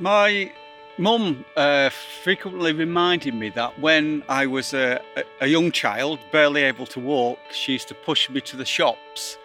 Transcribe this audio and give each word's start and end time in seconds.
My 0.00 0.50
mum 0.96 1.44
uh, 1.58 1.90
frequently 2.22 2.72
reminded 2.72 3.34
me 3.34 3.50
that 3.50 3.78
when 3.78 4.22
I 4.30 4.46
was 4.46 4.72
a, 4.72 4.98
a, 5.42 5.46
young 5.46 5.70
child, 5.72 6.20
barely 6.32 6.62
able 6.62 6.86
to 6.86 7.00
walk, 7.00 7.38
she 7.52 7.72
used 7.72 7.88
to 7.88 7.94
push 7.94 8.30
me 8.30 8.40
to 8.40 8.56
the 8.56 8.64
shops 8.64 9.36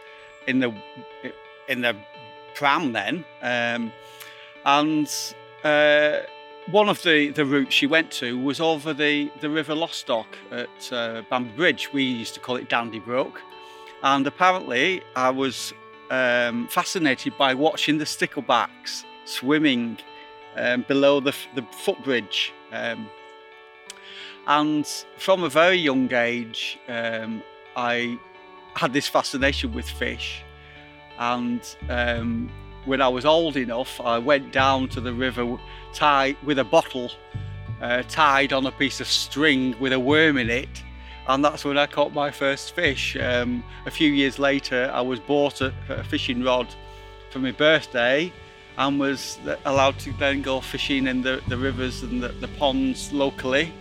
in 0.47 0.59
the 0.59 0.73
in 1.67 1.81
the 1.81 1.97
pram 2.53 2.93
then, 2.93 3.25
um, 3.41 3.91
and 4.65 5.13
uh, 5.65 6.19
one 6.71 6.87
of 6.87 7.01
the, 7.03 7.31
the 7.31 7.45
routes 7.45 7.73
she 7.75 7.85
went 7.85 8.09
to 8.11 8.39
was 8.39 8.61
over 8.61 8.93
the, 8.93 9.29
the 9.41 9.49
River 9.49 9.75
Lostock 9.75 10.27
at 10.51 10.93
uh, 10.93 11.23
Bamber 11.29 11.53
Bridge. 11.55 11.91
We 11.91 12.03
used 12.03 12.33
to 12.35 12.39
call 12.39 12.55
it 12.55 12.69
Dandy 12.69 12.99
Brook. 12.99 13.41
And 14.03 14.25
apparently, 14.25 15.01
I 15.15 15.31
was 15.31 15.73
um, 16.11 16.67
fascinated 16.69 17.37
by 17.37 17.53
watching 17.55 17.97
the 17.97 18.05
sticklebacks 18.05 19.03
swimming 19.25 19.97
um, 20.55 20.85
below 20.87 21.19
the, 21.19 21.35
the 21.55 21.63
footbridge. 21.71 22.53
Um, 22.71 23.09
and 24.47 24.87
from 25.17 25.43
a 25.43 25.49
very 25.49 25.77
young 25.77 26.13
age, 26.13 26.79
um, 26.87 27.41
I 27.75 28.19
had 28.75 28.93
this 28.93 29.07
fascination 29.07 29.73
with 29.73 29.89
fish. 29.89 30.43
And 31.17 31.61
um, 31.89 32.51
when 32.85 33.01
I 33.01 33.07
was 33.07 33.25
old 33.25 33.57
enough, 33.57 33.99
I 34.01 34.19
went 34.19 34.51
down 34.51 34.89
to 34.89 35.01
the 35.01 35.13
river 35.13 35.57
tied 35.93 36.37
with 36.43 36.59
a 36.59 36.63
bottle 36.63 37.09
uh, 37.81 38.03
tied 38.07 38.53
on 38.53 38.65
a 38.65 38.71
piece 38.71 38.99
of 38.99 39.07
string 39.07 39.75
with 39.79 39.93
a 39.93 39.99
worm 39.99 40.37
in 40.37 40.49
it. 40.49 40.83
And 41.27 41.43
that's 41.43 41.65
when 41.65 41.77
I 41.77 41.87
caught 41.87 42.13
my 42.13 42.31
first 42.31 42.75
fish. 42.75 43.17
Um, 43.17 43.63
a 43.85 43.91
few 43.91 44.11
years 44.11 44.37
later, 44.37 44.91
I 44.93 45.01
was 45.01 45.19
bought 45.19 45.61
a, 45.61 45.73
a 45.89 46.03
fishing 46.03 46.43
rod 46.43 46.67
for 47.31 47.39
my 47.39 47.51
birthday 47.51 48.31
and 48.77 48.99
was 48.99 49.37
allowed 49.65 49.97
to 49.99 50.11
then 50.13 50.41
go 50.41 50.59
fishing 50.59 51.07
in 51.07 51.21
the, 51.21 51.41
the 51.47 51.57
rivers 51.57 52.03
and 52.03 52.21
the, 52.21 52.29
the 52.29 52.47
ponds 52.49 53.11
locally. 53.13 53.73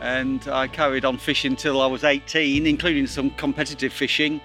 And 0.00 0.46
I 0.48 0.68
carried 0.68 1.04
on 1.04 1.18
fishing 1.18 1.56
till 1.56 1.82
I 1.82 1.86
was 1.86 2.04
18, 2.04 2.66
including 2.66 3.06
some 3.06 3.30
competitive 3.30 3.92
fishing. 3.92 4.40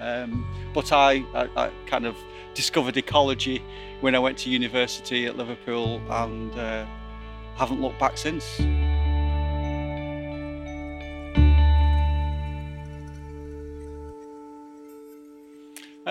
Um, 0.00 0.46
but 0.72 0.92
I, 0.92 1.24
I, 1.34 1.48
I 1.56 1.70
kind 1.86 2.06
of 2.06 2.16
discovered 2.54 2.96
ecology 2.96 3.62
when 4.00 4.14
I 4.14 4.18
went 4.18 4.38
to 4.38 4.50
university 4.50 5.26
at 5.26 5.36
Liverpool 5.36 6.00
and 6.10 6.52
uh, 6.58 6.86
haven't 7.56 7.80
looked 7.80 7.98
back 7.98 8.16
since. 8.16 8.60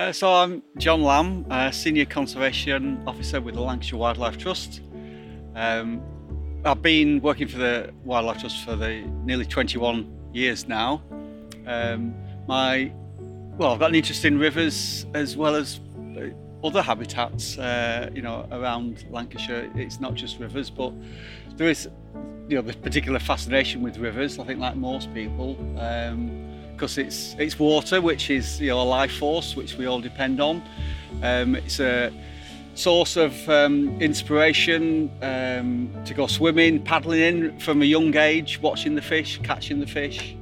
Uh, 0.04 0.12
so 0.12 0.34
I'm 0.34 0.62
John 0.80 1.02
Lamb, 1.02 1.46
uh, 1.50 1.72
Senior 1.72 2.04
Conservation 2.04 3.02
Officer 3.08 3.40
with 3.40 3.56
the 3.56 3.62
Lancashire 3.62 3.98
Wildlife 3.98 4.38
Trust. 4.38 4.82
Um, 5.56 6.02
I've 6.66 6.82
been 6.82 7.22
working 7.22 7.48
for 7.48 7.58
the 7.58 7.94
Wildlife 8.04 8.42
Trust 8.42 8.66
for 8.66 8.76
the 8.76 9.00
nearly 9.24 9.46
21 9.46 10.14
years 10.34 10.68
now. 10.68 11.02
Um, 11.66 12.14
my 12.50 12.92
well, 13.58 13.72
I've 13.72 13.80
got 13.80 13.92
an 13.92 13.96
interest 13.96 14.26
in 14.26 14.38
rivers 14.38 15.06
as 15.14 15.38
well 15.38 15.56
as 15.56 15.80
other 16.66 16.82
habitats, 16.82 17.58
uh, 17.58 18.10
you 18.14 18.22
know, 18.22 18.46
around 18.52 19.06
Lancashire. 19.10 19.72
It's 19.74 20.02
not 20.02 20.16
just 20.16 20.38
rivers, 20.38 20.70
but 20.70 20.92
there 21.56 21.70
is, 21.70 21.88
you 22.50 22.58
know, 22.58 22.62
this 22.62 22.76
particular 22.76 23.20
fascination 23.20 23.82
with 23.82 23.98
rivers. 23.98 24.38
I 24.38 24.44
think, 24.44 24.60
like 24.60 24.76
most 24.76 25.14
people, 25.14 25.56
because 26.84 26.98
it's 26.98 27.34
it's 27.40 27.58
water, 27.58 28.02
which 28.02 28.30
is 28.30 28.60
you 28.60 28.68
know 28.68 28.82
a 28.82 28.84
life 28.84 29.18
force, 29.18 29.56
which 29.56 29.78
we 29.78 29.86
all 29.86 30.02
depend 30.02 30.42
on. 30.42 30.62
Um, 31.22 31.56
it's 31.56 31.80
a 31.80 32.12
source 32.76 33.16
of 33.16 33.34
um, 33.48 34.02
inspiration 34.02 35.10
um, 35.22 35.90
to 36.04 36.14
go 36.14 36.28
swimming, 36.28 36.84
paddling 36.84 37.22
in 37.22 37.60
from 37.60 37.82
a 37.82 37.86
young 37.86 38.14
age, 38.18 38.60
watching 38.62 38.96
the 38.96 39.02
fish, 39.02 39.40
catching 39.44 39.80
the 39.80 39.88
fish, 39.88 40.36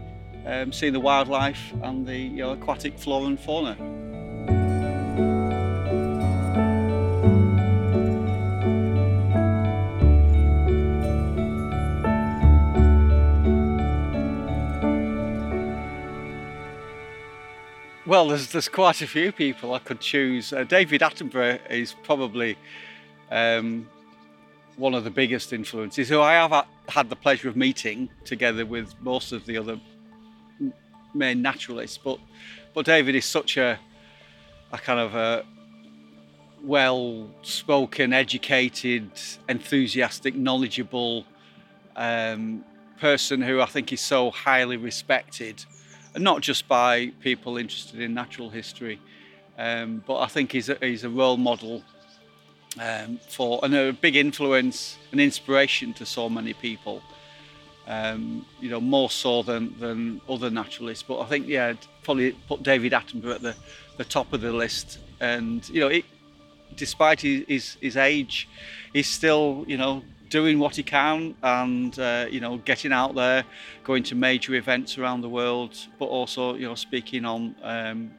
um, 0.47 0.73
seeing 0.73 0.93
the 0.93 0.99
wildlife 0.99 1.73
and 1.83 2.07
the 2.07 2.17
you 2.17 2.37
know, 2.37 2.53
aquatic 2.53 2.97
flora 2.97 3.27
and 3.27 3.39
fauna. 3.39 3.77
Well, 18.11 18.27
there's 18.27 18.47
there's 18.47 18.67
quite 18.67 19.01
a 19.01 19.07
few 19.07 19.31
people 19.31 19.73
I 19.73 19.79
could 19.79 20.01
choose. 20.01 20.51
Uh, 20.51 20.65
David 20.65 20.99
Attenborough 20.99 21.61
is 21.71 21.95
probably 22.03 22.57
um, 23.31 23.87
one 24.75 24.93
of 24.93 25.05
the 25.05 25.09
biggest 25.09 25.53
influences, 25.53 26.09
who 26.09 26.19
I 26.19 26.33
have 26.33 26.65
had 26.89 27.09
the 27.09 27.15
pleasure 27.15 27.47
of 27.47 27.55
meeting 27.55 28.09
together 28.25 28.65
with 28.65 28.93
most 28.99 29.31
of 29.31 29.45
the 29.45 29.57
other 29.57 29.79
main 31.13 31.41
naturalists. 31.41 31.97
But 31.97 32.19
but 32.73 32.85
David 32.85 33.15
is 33.15 33.23
such 33.23 33.55
a 33.55 33.79
a 34.73 34.77
kind 34.77 34.99
of 34.99 35.15
a 35.15 35.45
well-spoken, 36.61 38.11
educated, 38.11 39.09
enthusiastic, 39.47 40.35
knowledgeable 40.35 41.23
um, 41.95 42.65
person 42.99 43.41
who 43.41 43.61
I 43.61 43.67
think 43.67 43.93
is 43.93 44.01
so 44.01 44.31
highly 44.31 44.75
respected 44.75 45.63
not 46.17 46.41
just 46.41 46.67
by 46.67 47.11
people 47.21 47.57
interested 47.57 47.99
in 48.01 48.13
natural 48.13 48.49
history, 48.49 48.99
um, 49.57 50.03
but 50.05 50.19
I 50.19 50.27
think 50.27 50.51
he's 50.51 50.69
a, 50.69 50.77
he's 50.81 51.03
a 51.03 51.09
role 51.09 51.37
model 51.37 51.83
um, 52.79 53.19
for 53.29 53.59
and 53.63 53.75
a 53.75 53.93
big 53.93 54.15
influence 54.15 54.97
and 55.11 55.21
inspiration 55.21 55.93
to 55.95 56.05
so 56.05 56.29
many 56.29 56.53
people. 56.53 57.01
Um, 57.87 58.45
you 58.61 58.69
know, 58.69 58.79
more 58.79 59.09
so 59.09 59.41
than, 59.41 59.77
than 59.79 60.21
other 60.29 60.49
naturalists. 60.51 61.03
But 61.03 61.19
I 61.19 61.25
think, 61.25 61.47
yeah, 61.47 61.73
probably 62.03 62.31
put 62.47 62.63
David 62.63 62.93
Attenborough 62.93 63.35
at 63.35 63.41
the, 63.41 63.55
the 63.97 64.05
top 64.05 64.31
of 64.33 64.41
the 64.41 64.51
list. 64.51 64.99
And, 65.19 65.67
you 65.67 65.81
know, 65.81 65.87
it, 65.87 66.05
despite 66.75 67.21
his, 67.21 67.43
his, 67.47 67.77
his 67.81 67.97
age, 67.97 68.47
he's 68.93 69.07
still, 69.07 69.65
you 69.67 69.77
know, 69.77 70.03
doing 70.31 70.57
what 70.57 70.75
he 70.77 70.81
can 70.81 71.35
and 71.43 71.99
uh, 71.99 72.25
you 72.31 72.39
know 72.39 72.57
getting 72.57 72.91
out 72.91 73.13
there, 73.13 73.43
going 73.83 74.01
to 74.01 74.15
major 74.15 74.55
events 74.55 74.97
around 74.97 75.21
the 75.21 75.29
world, 75.29 75.77
but 75.99 76.05
also 76.05 76.55
you 76.55 76.67
know 76.67 76.75
speaking 76.75 77.23
on 77.25 77.55
um, 77.61 78.11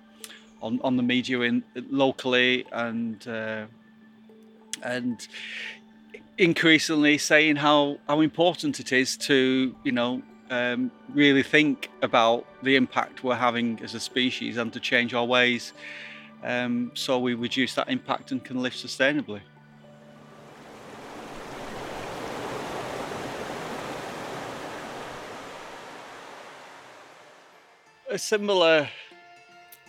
on, 0.61 0.81
on 0.85 0.97
the 0.97 1.03
media 1.03 1.41
in 1.41 1.65
locally 1.91 2.65
and 2.71 3.27
uh, 3.27 3.65
and 4.85 5.27
increasingly 6.39 7.19
saying 7.19 7.57
how 7.57 7.99
how 8.09 8.21
important 8.21 8.79
it 8.79 8.93
is 8.93 9.17
to 9.17 9.75
you 9.83 9.93
know 9.93 10.23
um, 10.51 10.91
really 11.15 11.43
think 11.43 11.91
about 12.03 12.47
the 12.63 12.77
impact 12.77 13.25
we're 13.25 13.35
having 13.35 13.81
as 13.83 13.95
a 13.95 14.01
species 14.01 14.59
and 14.59 14.73
to 14.73 14.79
change 14.79 15.15
our 15.15 15.25
ways 15.25 15.73
um, 16.43 16.91
so 16.95 17.19
we 17.19 17.35
reduce 17.35 17.75
that 17.75 17.89
impact 17.89 18.33
and 18.33 18.43
can 18.43 18.61
live 18.61 18.73
sustainably. 18.73 19.41
A 28.13 28.19
similar 28.19 28.89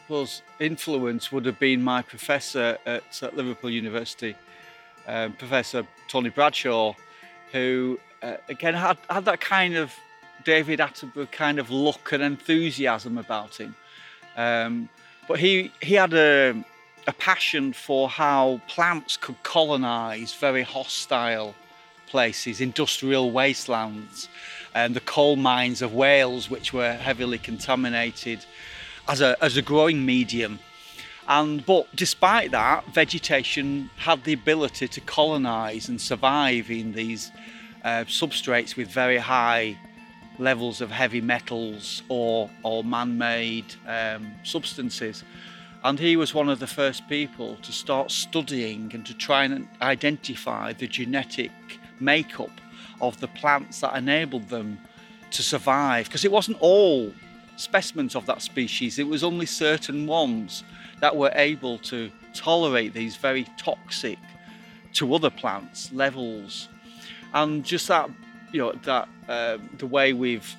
was 0.08 0.42
influence 0.60 1.32
would 1.32 1.46
have 1.46 1.60
been 1.60 1.82
my 1.82 2.02
professor 2.02 2.78
at, 2.86 3.04
at 3.22 3.36
Liverpool 3.36 3.70
University, 3.70 4.36
um, 5.08 5.34
Professor 5.34 5.86
Tony 6.08 6.30
Bradshaw, 6.30 6.94
who 7.52 8.00
uh, 8.22 8.36
again 8.48 8.74
had, 8.74 8.98
had 9.10 9.26
that 9.26 9.42
kind 9.42 9.76
of 9.76 9.94
David 10.46 10.80
Attenborough 10.80 11.32
kind 11.32 11.60
of 11.60 11.70
look 11.70 12.12
and 12.14 12.24
enthusiasm 12.24 13.18
about 13.18 13.56
him. 13.60 13.76
Um, 14.38 14.90
but 15.28 15.40
he, 15.40 15.72
he 15.82 15.96
had 15.96 16.14
a, 16.14 16.64
a 17.08 17.14
passion 17.14 17.74
for 17.74 18.10
how 18.10 18.62
plants 18.68 19.18
could 19.18 19.42
colonize 19.44 20.34
very 20.34 20.64
hostile 20.64 21.56
places, 22.08 22.62
industrial 22.62 23.32
wastelands, 23.32 24.30
and 24.76 24.96
the 24.96 25.02
coal 25.02 25.36
mines 25.36 25.82
of 25.82 25.94
Wales, 25.94 26.50
which 26.50 26.74
were 26.74 26.94
heavily 26.94 27.38
contaminated, 27.38 28.46
as 29.08 29.22
a, 29.22 29.36
as 29.44 29.58
a 29.58 29.62
growing 29.62 30.06
medium. 30.06 30.60
And 31.28 31.66
but 31.66 31.88
despite 31.96 32.52
that, 32.52 32.86
vegetation 32.94 33.90
had 33.98 34.24
the 34.24 34.34
ability 34.34 34.88
to 34.90 35.02
colonize 35.02 35.88
and 35.88 36.00
survive 36.00 36.70
in 36.70 36.94
these 36.94 37.32
uh, 37.84 38.04
substrates 38.06 38.76
with 38.76 38.90
very 38.90 39.18
high 39.18 39.78
levels 40.40 40.82
of 40.82 40.90
heavy 40.90 41.22
metals 41.22 42.02
or, 42.10 42.50
or 42.64 42.84
man-made 42.84 43.76
um, 43.88 44.34
substances. 44.44 45.24
And 45.84 46.00
he 46.00 46.16
was 46.16 46.34
one 46.34 46.50
of 46.50 46.60
the 46.60 46.68
first 46.68 47.08
people 47.08 47.58
to 47.62 47.72
start 47.72 48.10
studying 48.10 48.92
and 48.94 49.06
to 49.06 49.14
try 49.14 49.44
and 49.44 49.68
identify 49.82 50.74
the 50.74 50.88
genetic 50.88 51.52
makeup 52.00 52.52
of 53.02 53.20
the 53.20 53.28
plants 53.28 53.82
that 53.82 53.96
enabled 53.96 54.50
them 54.50 54.80
to 55.32 55.44
survive 55.44 56.06
because 56.06 56.26
it 56.26 56.32
wasn't 56.32 56.58
all 56.60 57.12
specimens 57.56 58.16
of 58.16 58.26
that 58.26 58.42
species, 58.42 59.00
it 59.00 59.08
was 59.08 59.24
only 59.24 59.46
certain 59.46 60.08
ones 60.08 60.64
that 61.00 61.16
were 61.16 61.32
able 61.36 61.78
to 61.80 62.12
tolerate 62.34 62.94
these 62.94 63.16
very 63.16 63.46
toxic 63.58 64.18
to 64.94 65.14
other 65.14 65.30
plants, 65.30 65.92
levels, 65.92 66.70
and 67.34 67.64
just 67.64 67.88
that 67.88 68.10
you 68.52 68.60
know 68.60 68.72
that 68.84 69.08
uh, 69.28 69.58
the 69.78 69.88
way 69.88 70.14
we've 70.14 70.56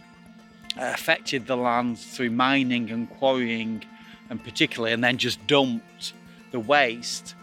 affected 0.77 1.47
the 1.47 1.57
land 1.57 1.99
through 1.99 2.31
mining 2.31 2.91
and 2.91 3.09
quarrying, 3.11 3.85
and 4.31 4.43
particularly, 4.43 4.93
and 4.93 5.03
then 5.03 5.17
just 5.17 5.45
dumped 5.47 6.13
the 6.51 6.61
waste, 6.61 7.35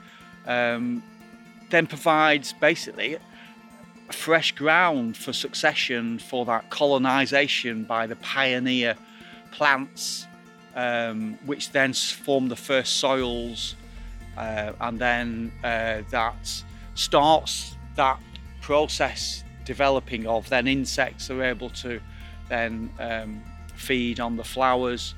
um, 0.47 1.01
then 1.69 1.87
provides 1.87 2.53
basically 2.53 3.17
fresh 4.11 4.51
ground 4.53 5.17
for 5.17 5.33
succession 5.33 6.19
for 6.19 6.45
that 6.45 6.69
colonisation 6.69 7.83
by 7.83 8.07
the 8.07 8.15
pioneer 8.17 8.95
plants, 9.51 10.27
um, 10.75 11.37
which 11.45 11.71
then 11.71 11.93
form 11.93 12.47
the 12.47 12.55
first 12.55 12.97
soils, 12.97 13.75
uh, 14.37 14.71
and 14.81 14.99
then 14.99 15.51
uh, 15.63 16.01
that 16.09 16.63
starts 16.95 17.75
that 17.95 18.19
process 18.61 19.43
developing 19.65 20.27
of 20.27 20.47
then 20.49 20.67
insects 20.67 21.29
are 21.29 21.43
able 21.43 21.69
to 21.69 21.99
then 22.49 22.89
um, 22.99 23.41
feed 23.75 24.19
on 24.19 24.35
the 24.37 24.43
flowers 24.43 25.15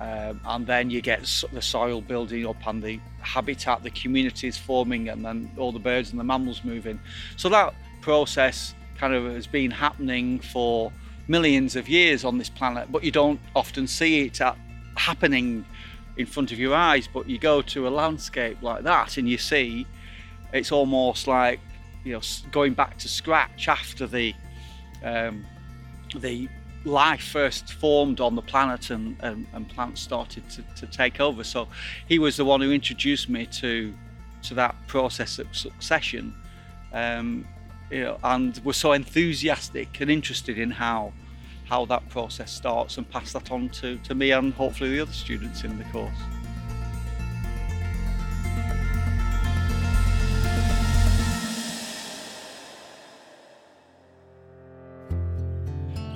um, 0.00 0.40
and 0.46 0.66
then 0.66 0.90
you 0.90 1.00
get 1.00 1.20
the 1.52 1.62
soil 1.62 2.00
building 2.00 2.46
up 2.46 2.66
and 2.66 2.82
the 2.82 2.98
habitat 3.20 3.82
the 3.82 3.90
communities 3.90 4.58
forming 4.58 5.08
and 5.08 5.24
then 5.24 5.50
all 5.56 5.72
the 5.72 5.78
birds 5.78 6.10
and 6.10 6.18
the 6.18 6.24
mammals 6.24 6.64
moving. 6.64 6.98
so 7.36 7.48
that 7.48 7.74
process 8.04 8.74
kind 8.98 9.14
of 9.14 9.24
has 9.32 9.46
been 9.46 9.70
happening 9.70 10.38
for 10.38 10.92
millions 11.26 11.74
of 11.74 11.88
years 11.88 12.22
on 12.22 12.36
this 12.36 12.50
planet 12.50 12.86
but 12.92 13.02
you 13.02 13.10
don't 13.10 13.40
often 13.56 13.86
see 13.86 14.26
it 14.26 14.38
happening 14.96 15.64
in 16.18 16.26
front 16.26 16.52
of 16.52 16.58
your 16.58 16.74
eyes 16.74 17.08
but 17.12 17.26
you 17.26 17.38
go 17.38 17.62
to 17.62 17.88
a 17.88 17.92
landscape 18.02 18.58
like 18.60 18.82
that 18.82 19.16
and 19.16 19.26
you 19.26 19.38
see 19.38 19.86
it's 20.52 20.70
almost 20.70 21.26
like 21.26 21.60
you 22.04 22.12
know 22.12 22.20
going 22.52 22.74
back 22.74 22.98
to 22.98 23.08
scratch 23.08 23.68
after 23.68 24.06
the 24.06 24.34
um, 25.02 25.46
the 26.16 26.46
life 26.84 27.22
first 27.22 27.72
formed 27.72 28.20
on 28.20 28.34
the 28.34 28.42
planet 28.42 28.90
and, 28.90 29.16
and, 29.20 29.46
and 29.54 29.66
plants 29.70 30.02
started 30.02 30.48
to, 30.50 30.62
to, 30.76 30.86
take 30.86 31.18
over. 31.18 31.42
So 31.42 31.66
he 32.06 32.18
was 32.18 32.36
the 32.36 32.44
one 32.44 32.60
who 32.60 32.70
introduced 32.70 33.28
me 33.30 33.46
to 33.46 33.94
to 34.42 34.54
that 34.54 34.74
process 34.86 35.38
of 35.38 35.46
succession, 35.56 36.34
um, 36.92 37.46
you 37.90 38.04
know, 38.04 38.18
and 38.22 38.58
was 38.64 38.76
so 38.76 38.92
enthusiastic 38.92 40.00
and 40.00 40.10
interested 40.10 40.58
in 40.58 40.70
how 40.70 41.12
how 41.66 41.86
that 41.86 42.06
process 42.10 42.52
starts 42.52 42.98
and 42.98 43.08
pass 43.10 43.32
that 43.32 43.50
on 43.50 43.70
to, 43.70 43.96
to 43.98 44.14
me 44.14 44.30
and 44.32 44.52
hopefully 44.52 44.90
the 44.90 45.00
other 45.00 45.12
students 45.12 45.64
in 45.64 45.78
the 45.78 45.84
course. 45.84 46.14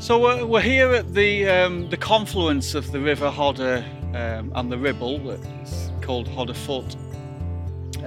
So 0.01 0.19
we're, 0.21 0.47
we're 0.47 0.61
here 0.61 0.93
at 0.95 1.13
the 1.13 1.49
um, 1.49 1.91
the 1.91 1.97
confluence 1.97 2.75
of 2.75 2.93
the 2.93 3.01
River 3.01 3.31
Hodder 3.31 3.85
um, 4.15 4.53
and 4.55 4.73
the 4.73 4.79
Ribble, 4.79 5.19
that's 5.19 5.91
called 6.01 6.29
Hodder 6.29 6.55
Foot, 6.55 6.97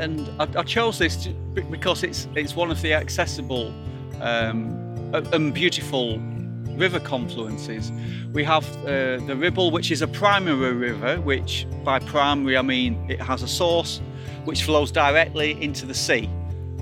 and 0.02 0.28
I, 0.42 0.60
I, 0.60 0.64
chose 0.64 0.98
this 0.98 1.28
because 1.70 2.04
it's 2.04 2.28
it's 2.36 2.56
one 2.56 2.72
of 2.72 2.82
the 2.82 2.94
accessible 2.94 3.68
um, 4.20 5.14
and 5.14 5.54
beautiful 5.54 6.18
river 6.76 7.00
confluences. 7.00 7.92
We 8.34 8.44
have 8.44 8.66
uh, 8.86 9.18
the 9.28 9.36
Ribble, 9.38 9.70
which 9.70 9.92
is 9.92 10.02
a 10.02 10.08
primary 10.08 10.74
river, 10.74 11.22
which 11.22 11.68
by 11.84 12.00
primary 12.00 12.58
I 12.58 12.64
mean 12.64 13.06
it 13.10 13.22
has 13.22 13.44
a 13.44 13.48
source 13.48 14.02
which 14.46 14.64
flows 14.64 14.92
directly 14.92 15.62
into 15.62 15.86
the 15.86 15.94
sea. 15.94 16.28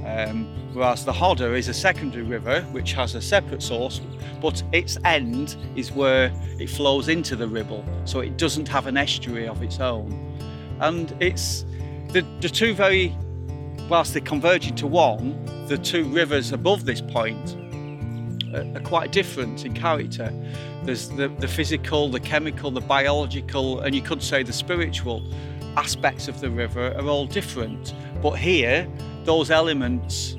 Um, 0.06 0.48
whereas 0.74 1.04
the 1.04 1.12
Hodder 1.12 1.56
is 1.56 1.68
a 1.68 1.74
secondary 1.74 2.24
river 2.24 2.62
which 2.72 2.94
has 2.94 3.16
a 3.16 3.22
separate 3.22 3.62
source, 3.62 4.00
but 4.42 4.64
its 4.72 4.98
end 5.04 5.58
is 5.76 5.92
where 5.92 6.32
it 6.58 6.70
flows 6.70 7.10
into 7.10 7.36
the 7.36 7.48
Ribble, 7.48 7.84
so 8.06 8.22
it 8.22 8.38
doesn't 8.38 8.68
have 8.70 8.88
an 8.88 8.96
estuary 8.96 9.48
of 9.48 9.62
its 9.62 9.82
own. 9.82 10.10
And 10.80 11.14
it's 11.20 11.66
the, 12.12 12.26
the 12.42 12.50
two 12.50 12.74
very, 12.74 13.16
whilst 13.90 14.14
they're 14.14 14.22
converging 14.22 14.76
to 14.76 14.88
one, 14.88 15.46
the 15.68 15.78
two 15.78 16.06
rivers 16.06 16.52
above 16.52 16.86
this 16.86 17.02
point 17.02 17.56
are, 18.54 18.66
are 18.76 18.82
quite 18.84 19.12
different 19.12 19.66
in 19.66 19.74
character. 19.74 20.34
There's 20.84 21.10
the, 21.10 21.28
the 21.28 21.48
physical, 21.48 22.10
the 22.10 22.20
chemical, 22.20 22.72
the 22.72 22.82
biological, 22.82 23.82
and 23.82 23.94
you 23.94 24.02
could 24.02 24.24
say 24.24 24.44
the 24.44 24.54
spiritual 24.54 25.24
aspects 25.78 26.28
of 26.28 26.40
the 26.40 26.50
river 26.50 26.94
are 26.98 27.08
all 27.08 27.28
different. 27.28 27.94
But 28.22 28.32
here, 28.32 28.88
those 29.24 29.52
elements 29.52 30.36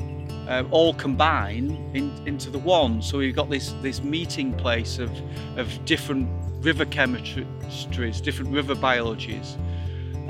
uh, 0.48 0.64
all 0.72 0.92
combine 0.94 1.90
in, 1.94 2.10
into 2.26 2.50
the 2.50 2.58
one. 2.58 3.00
So 3.00 3.18
we've 3.18 3.36
got 3.36 3.48
this 3.48 3.72
this 3.82 4.02
meeting 4.02 4.52
place 4.54 4.98
of 4.98 5.10
of 5.56 5.84
different 5.84 6.28
river 6.64 6.84
chemistries, 6.84 8.20
different 8.20 8.52
river 8.52 8.74
biologies, 8.74 9.56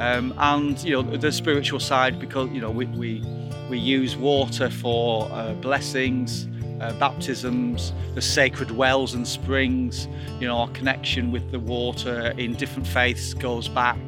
um, 0.01 0.35
and 0.39 0.83
you 0.83 0.93
know 0.93 1.03
the 1.03 1.31
spiritual 1.31 1.79
side 1.79 2.19
because 2.19 2.51
you 2.51 2.61
know 2.61 2.71
we 2.71 2.87
we, 2.87 3.23
we 3.69 3.79
use 3.79 4.17
water 4.17 4.71
for 4.71 5.31
uh, 5.33 5.55
blessings. 5.55 6.47
Uh, 6.81 6.99
baptisms, 6.99 7.93
the 8.15 8.23
sacred 8.23 8.71
wells 8.71 9.13
and 9.13 9.29
springs, 9.29 10.09
you 10.41 10.49
know, 10.49 10.57
our 10.57 10.69
connection 10.69 11.31
with 11.31 11.51
the 11.51 11.59
water 11.59 12.33
in 12.39 12.55
different 12.55 12.89
faiths 12.89 13.35
goes 13.35 13.69
back, 13.69 13.99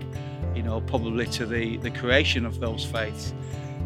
you 0.55 0.63
know, 0.63 0.81
probably 0.81 1.27
to 1.27 1.45
the, 1.45 1.77
the 1.77 1.91
creation 1.91 2.47
of 2.47 2.61
those 2.61 2.83
faiths. 2.83 3.35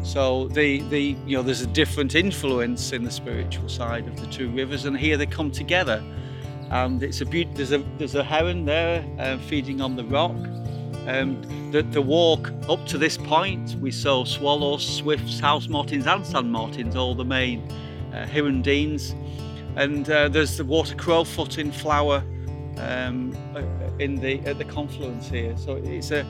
So 0.03 0.47
the 0.47 0.79
the 0.83 1.17
you 1.25 1.35
know 1.35 1.43
there's 1.43 1.59
a 1.59 1.67
different 1.67 2.15
influence 2.15 2.93
in 2.93 3.03
the 3.03 3.11
spiritual 3.11 3.67
side 3.67 4.07
of 4.07 4.17
the 4.21 4.27
two 4.27 4.49
rivers, 4.51 4.85
and 4.85 4.97
here 4.97 5.17
they 5.17 5.25
come 5.25 5.51
together. 5.51 6.01
And 6.69 7.03
it's 7.03 7.19
a 7.19 7.25
beaut- 7.25 7.53
there's 7.55 7.73
a 7.73 7.83
there's 7.97 8.15
a 8.15 8.23
heron 8.23 8.63
there 8.63 9.05
uh, 9.19 9.37
feeding 9.37 9.81
on 9.81 9.97
the 9.97 10.05
rock. 10.05 10.37
Um, 11.07 11.41
the, 11.71 11.83
the 11.83 12.01
walk 12.01 12.51
up 12.67 12.85
to 12.87 12.97
this 12.97 13.17
point, 13.17 13.75
we 13.75 13.91
saw 13.91 14.25
swallows, 14.25 14.85
swifts, 14.85 15.39
house 15.39 15.69
martins, 15.69 16.05
and 16.05 16.25
sand 16.25 16.51
martins, 16.51 16.97
all 16.97 17.15
the 17.15 17.23
main 17.23 17.61
uh, 18.11 18.25
hirundines. 18.25 19.15
And 19.77 20.09
uh, 20.09 20.27
there's 20.27 20.57
the 20.57 20.65
water 20.65 20.95
crowfoot 20.95 21.59
in 21.59 21.71
flower 21.71 22.23
um, 22.77 23.35
uh, 23.55 23.61
in 23.99 24.15
the 24.15 24.39
at 24.41 24.57
the 24.57 24.65
confluence 24.65 25.29
here. 25.29 25.55
So 25.57 25.77
it's 25.77 26.11
a, 26.11 26.25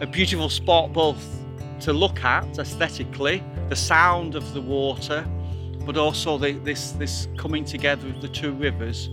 a 0.00 0.06
beautiful 0.06 0.48
spot 0.48 0.92
both 0.92 1.24
to 1.80 1.92
look 1.92 2.24
at 2.24 2.58
aesthetically, 2.58 3.44
the 3.68 3.76
sound 3.76 4.34
of 4.34 4.54
the 4.54 4.60
water, 4.60 5.24
but 5.84 5.96
also 5.96 6.36
the, 6.36 6.52
this, 6.52 6.92
this 6.92 7.28
coming 7.36 7.64
together 7.64 8.08
of 8.08 8.20
the 8.20 8.28
two 8.28 8.52
rivers 8.52 9.08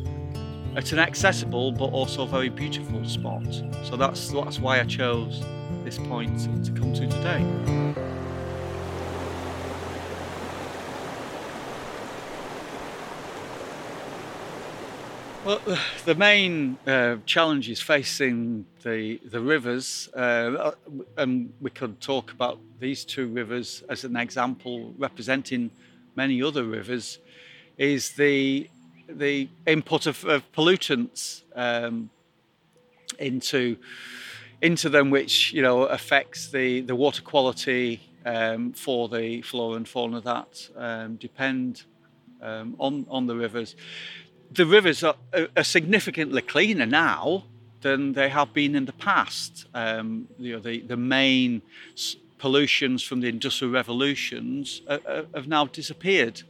at 0.75 0.91
an 0.91 0.99
accessible 0.99 1.71
but 1.71 1.85
also 1.85 2.25
very 2.25 2.49
beautiful 2.49 3.03
spot. 3.05 3.45
So 3.83 3.95
that's, 3.95 4.31
that's 4.31 4.59
why 4.59 4.79
I 4.79 4.85
chose 4.85 5.43
this 5.83 5.99
point 5.99 6.39
to 6.65 6.71
come 6.71 6.93
to 6.93 7.07
today. 7.07 7.93
Well, 15.45 15.59
the 16.05 16.15
main 16.15 16.77
uh, 16.87 17.17
challenges 17.25 17.81
facing 17.81 18.65
the 18.83 19.19
the 19.25 19.41
rivers, 19.41 20.07
uh, 20.13 20.71
and 21.17 21.53
we 21.59 21.69
could 21.69 21.99
talk 21.99 22.31
about 22.31 22.59
these 22.79 23.03
two 23.03 23.27
rivers 23.27 23.83
as 23.89 24.05
an 24.05 24.15
example, 24.15 24.93
representing 24.97 25.69
many 26.15 26.41
other 26.41 26.63
rivers, 26.63 27.19
is 27.77 28.11
the 28.11 28.69
the 29.07 29.47
input 29.67 30.05
of, 30.05 30.23
of 30.25 30.49
pollutants 30.53 31.43
um, 31.55 32.09
into 33.19 33.77
into 34.61 34.89
them, 34.89 35.09
which 35.09 35.53
you 35.53 35.61
know 35.61 35.83
affects 35.83 36.49
the 36.49 36.81
the 36.81 36.95
water 36.95 37.21
quality 37.21 38.01
um, 38.25 38.73
for 38.73 39.09
the 39.09 39.41
flora 39.41 39.77
and 39.77 39.87
fauna 39.87 40.21
that 40.21 40.69
um, 40.77 41.15
depend 41.15 41.83
um, 42.41 42.75
on 42.79 43.05
on 43.09 43.27
the 43.27 43.35
rivers 43.35 43.75
the 44.53 44.65
rivers 44.65 45.03
are, 45.03 45.15
are, 45.55 45.63
significantly 45.63 46.41
cleaner 46.41 46.85
now 46.85 47.43
than 47.81 48.13
they 48.13 48.29
have 48.29 48.53
been 48.53 48.75
in 48.75 48.85
the 48.85 48.93
past. 48.93 49.65
Um, 49.73 50.27
you 50.37 50.53
know, 50.53 50.59
the, 50.59 50.81
the 50.81 50.97
main 50.97 51.61
pollutions 52.37 53.03
from 53.03 53.21
the 53.21 53.27
industrial 53.27 53.73
revolutions 53.73 54.81
are, 54.87 54.99
are, 55.07 55.25
have 55.33 55.47
now 55.47 55.65
disappeared. 55.65 56.43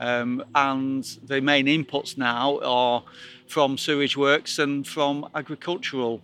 Um, 0.00 0.42
and 0.54 1.04
the 1.22 1.40
main 1.40 1.66
inputs 1.66 2.16
now 2.16 2.58
are 2.60 3.04
from 3.46 3.76
sewage 3.76 4.16
works 4.16 4.58
and 4.58 4.86
from 4.86 5.28
agricultural 5.34 6.22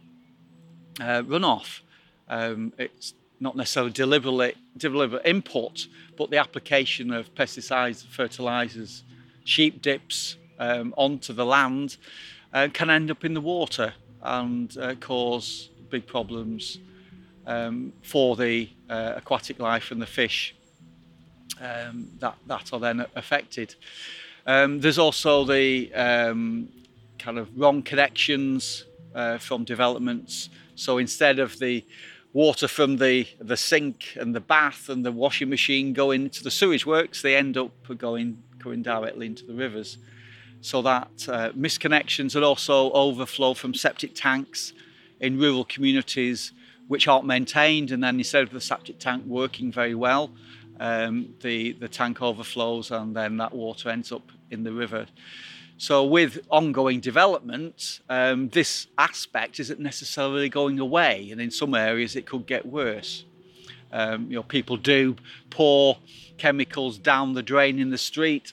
uh, 0.99 1.23
runoff. 1.23 1.80
Um, 2.28 2.73
it's 2.78 3.12
not 3.38 3.54
necessarily 3.54 3.92
deliberate, 3.92 4.56
deliberate 4.78 5.26
input, 5.26 5.87
but 6.16 6.30
the 6.30 6.38
application 6.38 7.12
of 7.12 7.33
pesticides, 7.35 8.04
fertilizers, 8.06 9.04
sheep 9.45 9.83
dips, 9.83 10.37
um, 10.59 10.95
onto 10.97 11.35
the 11.35 11.45
land 11.45 11.99
uh, 12.54 12.68
can 12.73 12.88
end 12.88 13.11
up 13.11 13.25
in 13.25 13.35
the 13.35 13.40
water 13.40 13.92
and 14.23 14.76
uh, 14.78 14.95
cause 14.95 15.68
big 15.90 16.06
problems 16.06 16.78
um, 17.47 17.92
for 18.02 18.37
the 18.37 18.68
uh, 18.88 19.12
aquatic 19.16 19.59
life 19.59 19.90
and 19.90 20.00
the 20.00 20.06
fish 20.06 20.56
um, 21.61 22.09
that 22.21 22.37
that 22.47 22.73
are 22.73 22.81
then 22.81 23.07
affected. 23.15 23.75
Um, 24.47 24.81
there's 24.81 24.99
also 24.99 25.45
the 25.45 25.93
um, 25.95 26.69
kind 27.19 27.39
of 27.39 27.49
wrong 27.59 27.83
connections 27.83 28.85
uh, 29.15 29.39
from 29.39 29.65
developments. 29.65 30.51
So 30.77 30.99
instead 30.99 31.39
of 31.39 31.59
the 31.59 31.85
water 32.33 32.69
from 32.69 32.99
the, 32.99 33.27
the 33.41 33.57
sink 33.57 34.17
and 34.21 34.35
the 34.35 34.41
bath 34.41 34.89
and 34.89 35.05
the 35.05 35.11
washing 35.11 35.49
machine 35.49 35.93
going 35.93 36.23
into 36.25 36.45
the 36.45 36.51
sewage 36.51 36.85
works, 36.85 37.23
they 37.23 37.35
end 37.35 37.57
up 37.57 37.71
going, 37.97 38.43
going 38.59 38.83
directly 38.83 39.27
into 39.27 39.45
the 39.47 39.55
rivers. 39.55 39.99
So 40.61 40.83
that 40.83 41.09
uh, 41.29 41.51
misconnections 41.53 42.35
and 42.35 42.45
also 42.45 42.91
overflow 42.93 43.55
from 43.55 43.75
septic 43.75 44.13
tanks 44.15 44.73
in 45.19 45.39
rural 45.39 45.65
communities 45.65 46.53
which 46.89 47.09
aren't 47.09 47.27
maintained, 47.27 47.91
and 47.91 48.05
then 48.05 48.19
instead 48.19 48.45
of 48.45 48.51
the 48.51 48.61
septic 48.61 48.99
tank 48.99 49.25
working 49.27 49.73
very 49.73 49.95
well, 49.95 50.31
um, 50.80 51.35
the 51.40 51.73
the 51.73 51.88
tank 51.88 52.23
overflows, 52.23 52.90
and 52.90 53.14
then 53.14 53.37
that 53.38 53.52
water 53.54 53.90
ends 53.90 54.12
up 54.12 54.30
in 54.50 54.64
the 54.64 54.73
river. 54.73 55.06
So, 55.78 56.04
with 56.04 56.38
ongoing 56.50 57.00
development, 57.00 58.00
um, 58.09 58.49
this 58.49 58.87
aspect 58.97 59.61
isn't 59.61 59.78
necessarily 59.78 60.49
going 60.49 60.78
away, 60.78 61.28
and 61.30 61.40
in 61.40 61.50
some 61.50 61.75
areas 61.75 62.16
it 62.16 62.25
could 62.25 62.47
get 62.47 62.64
worse. 62.64 63.25
Um, 63.92 64.30
you 64.30 64.37
know, 64.37 64.42
people 64.42 64.78
do 64.78 65.16
pour 65.50 65.99
chemicals 66.38 66.99
down 66.99 67.35
the 67.35 67.42
drain 67.42 67.78
in 67.78 67.90
the 67.90 67.99
street 67.99 68.52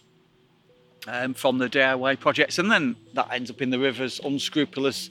um, 1.07 1.33
from 1.33 1.57
the 1.59 1.69
DIY 1.69 2.19
projects, 2.19 2.59
and 2.59 2.69
then 2.69 2.97
that 3.13 3.29
ends 3.31 3.49
up 3.49 3.61
in 3.61 3.69
the 3.69 3.79
rivers. 3.79 4.19
Unscrupulous 4.23 5.09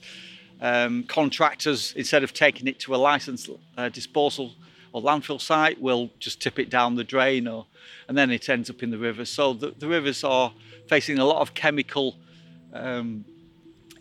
um, 0.60 1.04
contractors, 1.04 1.92
instead 1.96 2.22
of 2.22 2.32
taking 2.32 2.66
it 2.66 2.78
to 2.80 2.94
a 2.94 2.96
licensed 2.96 3.48
uh, 3.76 3.88
disposal 3.88 4.52
or 4.92 5.02
landfill 5.02 5.40
site, 5.40 5.80
will 5.80 6.10
just 6.18 6.40
tip 6.40 6.58
it 6.58 6.70
down 6.70 6.96
the 6.96 7.04
drain, 7.04 7.48
or 7.48 7.66
and 8.08 8.16
then 8.16 8.30
it 8.30 8.48
ends 8.48 8.70
up 8.70 8.82
in 8.82 8.90
the 8.90 8.98
river. 8.98 9.24
So 9.24 9.52
the, 9.54 9.74
the 9.78 9.88
rivers 9.88 10.22
are 10.24 10.52
facing 10.88 11.18
a 11.18 11.24
lot 11.24 11.40
of 11.40 11.54
chemical 11.54 12.16
um, 12.72 13.24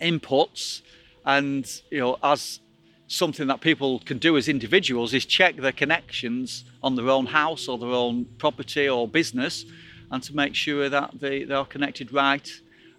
inputs, 0.01 0.81
and 1.25 1.81
you 1.89 1.99
know, 1.99 2.17
as 2.23 2.59
something 3.07 3.47
that 3.47 3.59
people 3.59 3.99
can 3.99 4.17
do 4.17 4.37
as 4.37 4.47
individuals 4.47 5.13
is 5.13 5.25
check 5.25 5.57
their 5.57 5.73
connections 5.73 6.63
on 6.81 6.95
their 6.95 7.09
own 7.09 7.25
house 7.25 7.67
or 7.67 7.77
their 7.77 7.89
own 7.89 8.25
property 8.37 8.87
or 8.87 9.07
business, 9.07 9.65
and 10.11 10.23
to 10.23 10.35
make 10.35 10.55
sure 10.55 10.89
that 10.89 11.11
they, 11.19 11.43
they 11.43 11.53
are 11.53 11.65
connected 11.65 12.13
right. 12.13 12.49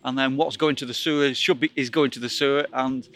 And 0.05 0.19
then 0.19 0.37
what's 0.37 0.57
going 0.57 0.77
to 0.77 0.87
the 0.87 0.95
sewer 0.95 1.33
should 1.33 1.61
be 1.61 1.71
is 1.77 1.89
going 1.89 2.11
to 2.13 2.21
the 2.21 2.29
sewer, 2.29 2.67
and 2.73 3.09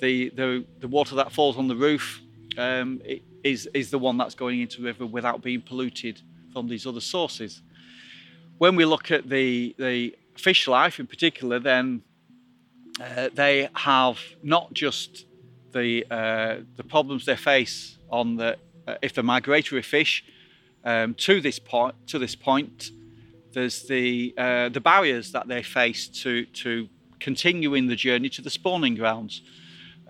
the 0.00 0.30
the, 0.30 0.64
the 0.80 0.88
water 0.88 1.14
that 1.16 1.32
falls 1.32 1.56
on 1.56 1.68
the 1.68 1.76
roof 1.76 2.20
um, 2.58 3.00
is 3.42 3.68
is 3.74 3.90
the 3.90 3.98
one 3.98 4.16
that's 4.16 4.34
going 4.34 4.60
into 4.60 4.78
the 4.78 4.84
river 4.84 5.06
without 5.06 5.42
being 5.42 5.60
polluted 5.60 6.20
from 6.52 6.68
these 6.68 6.86
other 6.86 7.00
sources 7.00 7.62
when 8.60 8.76
we 8.76 8.84
look 8.84 9.10
at 9.10 9.26
the, 9.26 9.74
the 9.78 10.14
fish 10.36 10.68
life 10.68 11.00
in 11.00 11.06
particular, 11.06 11.58
then 11.58 12.02
uh, 13.00 13.30
they 13.32 13.70
have 13.72 14.18
not 14.42 14.70
just 14.74 15.24
the, 15.72 16.04
uh, 16.10 16.56
the 16.76 16.84
problems 16.84 17.24
they 17.24 17.36
face 17.36 17.96
on 18.10 18.36
the, 18.36 18.58
uh, 18.86 18.96
if 19.00 19.14
they're 19.14 19.24
migratory 19.24 19.80
fish 19.80 20.22
um, 20.84 21.14
to 21.14 21.40
this 21.40 21.58
point, 21.58 21.94
to 22.06 22.18
this 22.18 22.34
point, 22.34 22.90
there's 23.54 23.84
the, 23.84 24.34
uh, 24.36 24.68
the 24.68 24.80
barriers 24.80 25.32
that 25.32 25.48
they 25.48 25.62
face 25.62 26.06
to, 26.06 26.44
to 26.44 26.86
continuing 27.18 27.86
the 27.86 27.96
journey 27.96 28.28
to 28.28 28.42
the 28.42 28.50
spawning 28.50 28.94
grounds. 28.94 29.40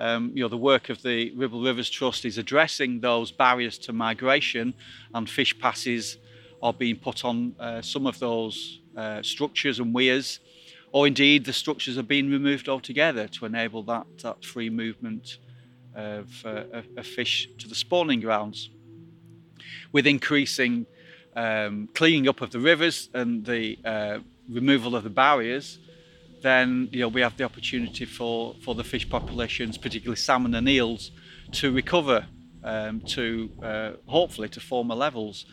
Um, 0.01 0.33
you 0.35 0.43
know, 0.43 0.49
the 0.49 0.57
work 0.57 0.89
of 0.89 1.03
the 1.03 1.31
Ribble 1.33 1.63
Rivers 1.63 1.91
Trust 1.91 2.25
is 2.25 2.39
addressing 2.39 3.01
those 3.01 3.31
barriers 3.31 3.77
to 3.81 3.93
migration 3.93 4.73
and 5.13 5.29
fish 5.29 5.59
passes 5.59 6.17
are 6.63 6.73
being 6.73 6.97
put 6.97 7.23
on 7.23 7.55
uh, 7.61 7.83
some 7.83 8.07
of 8.07 8.19
those 8.19 8.81
uh, 8.97 9.21
structures 9.21 9.79
and 9.79 9.93
weirs, 9.93 10.41
or 10.93 11.07
indeed 11.07 11.45
the 11.45 11.53
structures 11.53 11.99
are 11.99 12.03
being 12.03 12.31
removed 12.31 12.67
altogether 12.67 13.29
to 13.29 13.45
enable 13.45 13.83
that, 13.83 14.07
that 14.23 14.43
free 14.43 14.71
movement 14.71 15.37
of, 15.95 16.47
uh, 16.47 16.65
of 16.97 17.07
fish 17.07 17.51
to 17.59 17.69
the 17.69 17.75
spawning 17.75 18.21
grounds. 18.21 18.71
With 19.93 20.07
increasing 20.07 20.87
um, 21.37 21.91
cleaning 21.93 22.27
up 22.27 22.41
of 22.41 22.53
the 22.53 22.59
rivers 22.59 23.11
and 23.13 23.45
the 23.45 23.79
uh, 23.85 24.21
removal 24.49 24.97
of 24.97 25.05
the 25.05 25.11
barriers, 25.11 25.79
then 26.43 26.89
you 26.93 27.01
know 27.01 27.09
we 27.09 27.21
have 27.21 27.37
the 27.37 27.45
opportunity 27.45 28.05
for, 28.05 28.55
for 28.65 28.75
the 28.75 28.85
fish 28.85 29.09
populations, 29.09 29.79
particularly 29.79 30.17
salmon 30.17 30.55
and 30.55 30.69
eels, 30.69 31.11
to 31.53 31.73
recover 31.73 32.27
um, 32.63 33.01
to 33.01 33.51
uh, 33.63 33.93
hopefully 34.07 34.49
to 34.51 34.61
former 34.61 34.95
levels. 34.95 35.47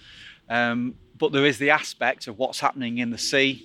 Um, 0.50 0.96
but 1.18 1.32
there 1.32 1.46
is 1.46 1.58
the 1.58 1.72
aspect 1.72 2.28
of 2.28 2.38
what's 2.38 2.60
happening 2.60 3.00
in 3.00 3.10
the 3.10 3.18
sea. 3.18 3.64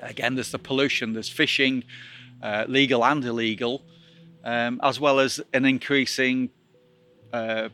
Again, 0.00 0.34
there's 0.34 0.52
the 0.52 0.58
pollution, 0.58 1.12
there's 1.12 1.28
fishing, 1.28 1.84
uh, 2.42 2.64
legal 2.68 3.04
and 3.04 3.24
illegal, 3.24 3.84
um, 4.44 4.80
as 4.82 5.00
well 5.00 5.18
as 5.20 5.40
an 5.52 5.64
increasing 5.64 6.50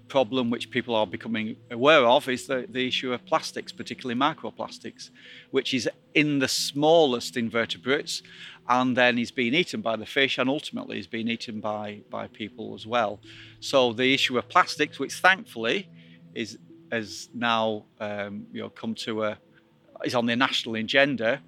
problem 0.08 0.50
which 0.50 0.70
people 0.70 0.94
are 0.94 1.06
becoming 1.06 1.56
aware 1.70 2.06
of 2.06 2.28
is 2.28 2.46
the, 2.46 2.66
the 2.68 2.86
issue 2.88 3.12
of 3.12 3.24
plastics, 3.24 3.72
particularly 3.72 4.18
microplastics, 4.18 5.10
which 5.50 5.72
is 5.74 5.88
in 6.14 6.38
the 6.38 6.48
smallest 6.48 7.36
invertebrates 7.36 8.22
and 8.68 8.96
then 8.96 9.18
is 9.18 9.30
being 9.30 9.54
eaten 9.54 9.80
by 9.80 9.96
the 9.96 10.06
fish 10.06 10.38
and 10.38 10.48
ultimately 10.48 10.98
is 10.98 11.06
being 11.06 11.28
eaten 11.28 11.60
by, 11.60 12.00
by 12.10 12.26
people 12.28 12.74
as 12.74 12.86
well. 12.86 13.20
So 13.60 13.92
the 13.92 14.14
issue 14.14 14.38
of 14.38 14.48
plastics, 14.48 14.98
which 14.98 15.14
thankfully 15.14 15.88
is 16.34 16.58
has 16.90 17.28
now 17.34 17.84
um, 17.98 18.46
you 18.52 18.60
know 18.60 18.68
come 18.68 18.94
to 18.94 19.24
a 19.24 19.38
is 20.04 20.14
on 20.14 20.26
the 20.26 20.36
national 20.36 20.74
agenda, 20.76 21.40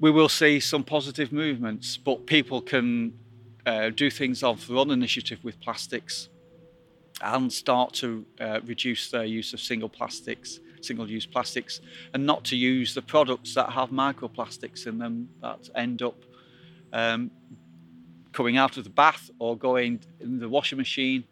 we 0.00 0.10
will 0.10 0.28
see 0.28 0.60
some 0.60 0.82
positive 0.82 1.32
movements. 1.32 1.96
But 1.96 2.26
people 2.26 2.60
can 2.60 3.18
uh, 3.66 3.90
do 3.90 4.10
things 4.10 4.42
of 4.42 4.66
their 4.66 4.76
own 4.76 4.90
initiative 4.90 5.42
with 5.42 5.60
plastics 5.60 6.28
and 7.22 7.52
start 7.52 7.92
to 7.94 8.24
uh, 8.40 8.60
reduce 8.64 9.10
their 9.10 9.24
use 9.24 9.52
of 9.52 9.60
single 9.60 9.88
plastics, 9.88 10.60
single-use 10.80 11.26
plastics, 11.26 11.80
and 12.12 12.26
not 12.26 12.44
to 12.44 12.56
use 12.56 12.94
the 12.94 13.02
products 13.02 13.54
that 13.54 13.70
have 13.70 13.90
microplastics 13.90 14.86
in 14.86 14.98
them 14.98 15.28
that 15.40 15.68
end 15.74 16.02
up 16.02 16.16
um, 16.92 17.30
coming 18.32 18.56
out 18.56 18.76
of 18.76 18.84
the 18.84 18.90
bath 18.90 19.30
or 19.38 19.56
going 19.56 20.00
in 20.20 20.38
the 20.38 20.48
washing 20.48 20.78
machine, 20.78 21.24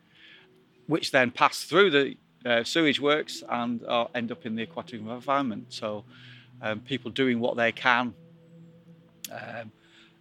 which 0.86 1.10
then 1.10 1.30
pass 1.30 1.64
through 1.64 1.90
the 1.90 2.16
uh, 2.46 2.64
sewage 2.64 3.00
works 3.00 3.42
and 3.48 3.84
uh, 3.84 4.06
end 4.14 4.32
up 4.32 4.46
in 4.46 4.54
the 4.54 4.62
aquatic 4.62 5.00
environment. 5.00 5.66
So 5.68 6.04
um, 6.60 6.80
people 6.80 7.10
doing 7.10 7.40
what 7.40 7.56
they 7.56 7.72
can, 7.72 8.14
um, 9.30 9.72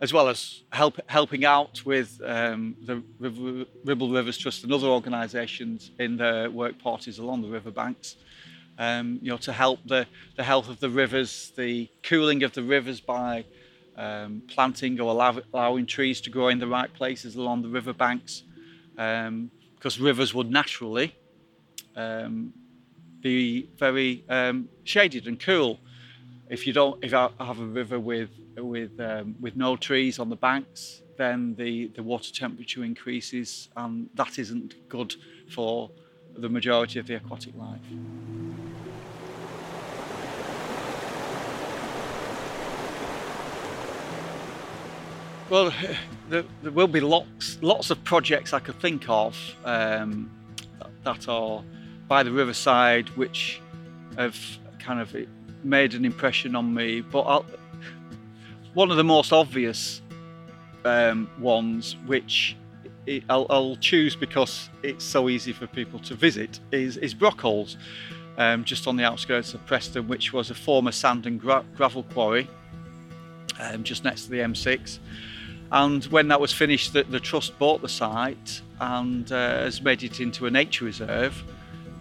as 0.02 0.12
well 0.12 0.28
as 0.28 0.64
help, 0.72 1.00
helping 1.08 1.46
out 1.46 1.86
with 1.86 2.20
um, 2.26 2.76
the 2.84 3.04
River, 3.20 3.66
Ribble 3.86 4.10
Rivers 4.10 4.38
Trust 4.38 4.64
and 4.64 4.74
other 4.74 4.88
organisations 4.88 5.92
in 6.00 6.18
their 6.18 6.50
work 6.50 6.80
parties 6.80 7.20
along 7.20 7.44
the 7.44 7.48
riverbanks. 7.48 8.16
Um, 8.80 9.20
you 9.22 9.30
know, 9.30 9.38
to 9.38 9.54
help 9.54 9.80
the, 9.86 10.08
the 10.38 10.44
health 10.44 10.68
of 10.70 10.80
the 10.80 10.90
rivers, 10.90 11.54
the 11.56 11.88
cooling 12.02 12.42
of 12.42 12.54
the 12.54 12.64
rivers 12.64 13.00
by 13.00 13.46
um, 13.96 14.42
planting 14.48 15.00
or 15.00 15.12
allow, 15.12 15.40
allowing 15.54 15.86
trees 15.86 16.20
to 16.22 16.32
grow 16.32 16.48
in 16.48 16.58
the 16.58 16.68
right 16.68 16.92
places 16.92 17.36
along 17.36 17.62
the 17.62 17.68
riverbanks, 17.68 18.42
um, 18.98 19.52
because 19.76 20.00
rivers 20.00 20.34
would 20.34 20.50
naturally 20.50 21.14
um, 21.96 22.52
be 23.22 23.70
very 23.78 24.24
um, 24.30 24.68
shaded 24.84 25.28
and 25.28 25.40
cool. 25.40 25.80
If 26.52 26.68
you 26.68 26.74
don't, 26.74 27.02
if 27.02 27.14
I 27.14 27.30
have 27.40 27.62
a 27.62 27.66
river 27.66 27.98
with 27.98 28.30
with 28.58 29.00
um, 29.00 29.36
with 29.40 29.56
no 29.56 29.78
trees 29.78 30.20
on 30.20 30.28
the 30.28 30.36
banks, 30.36 31.02
then 31.18 31.56
the 31.56 31.88
the 31.96 32.04
water 32.04 32.30
temperature 32.34 32.84
increases, 32.84 33.70
and 33.78 34.10
that 34.16 34.38
isn't 34.38 34.90
good 34.90 35.16
for 35.50 35.90
the 36.36 36.50
majority 36.50 37.00
of 37.00 37.08
the 37.08 37.16
aquatic 37.16 37.56
life. 37.56 37.80
Well, 45.50 45.74
there, 46.28 46.44
there, 46.64 46.72
will 46.74 46.88
be 46.88 47.00
lots 47.00 47.60
lots 47.62 47.92
of 47.92 48.04
projects 48.04 48.52
I 48.52 48.60
could 48.60 48.80
think 48.82 49.06
of 49.08 49.38
um, 49.64 50.30
that 51.06 51.30
are 51.30 51.64
by 52.10 52.24
the 52.24 52.32
riverside, 52.34 53.08
which 53.16 53.62
have 54.18 54.38
kind 54.80 55.00
of 55.00 55.16
made 55.64 55.94
an 55.94 56.06
impression 56.06 56.56
on 56.56 56.74
me. 56.74 57.02
But 57.02 57.22
I'll, 57.22 57.46
one 58.74 58.92
of 58.92 58.98
the 58.98 59.04
most 59.04 59.34
obvious 59.34 60.02
um, 60.86 61.30
ones, 61.40 61.96
which 62.06 62.56
I'll, 63.30 63.46
I'll, 63.50 63.76
choose 63.76 64.16
because 64.16 64.70
it's 64.84 65.04
so 65.04 65.30
easy 65.30 65.54
for 65.54 65.68
people 65.68 66.00
to 66.00 66.16
visit, 66.16 66.60
is, 66.72 66.98
is 66.98 67.14
Brockholes, 67.14 67.76
um, 68.38 68.64
just 68.64 68.88
on 68.88 68.96
the 68.96 69.04
outskirts 69.04 69.54
of 69.54 69.66
Preston, 69.66 70.08
which 70.08 70.34
was 70.34 70.50
a 70.50 70.56
former 70.56 70.92
sand 70.92 71.26
and 71.26 71.40
gra- 71.40 71.66
gravel 71.76 72.04
quarry 72.04 72.48
um, 73.60 73.84
just 73.84 74.04
next 74.04 74.26
to 74.26 74.32
the 74.32 74.40
M6. 74.40 75.00
And 75.72 76.04
when 76.06 76.28
that 76.28 76.42
was 76.42 76.52
finished, 76.52 76.94
the, 76.94 77.04
the 77.04 77.20
trust 77.20 77.58
bought 77.58 77.82
the 77.82 77.90
site 77.90 78.62
and 78.80 79.32
uh, 79.32 79.62
has 79.62 79.82
made 79.82 80.04
it 80.04 80.20
into 80.20 80.46
a 80.46 80.52
nature 80.52 80.86
reserve 80.86 81.44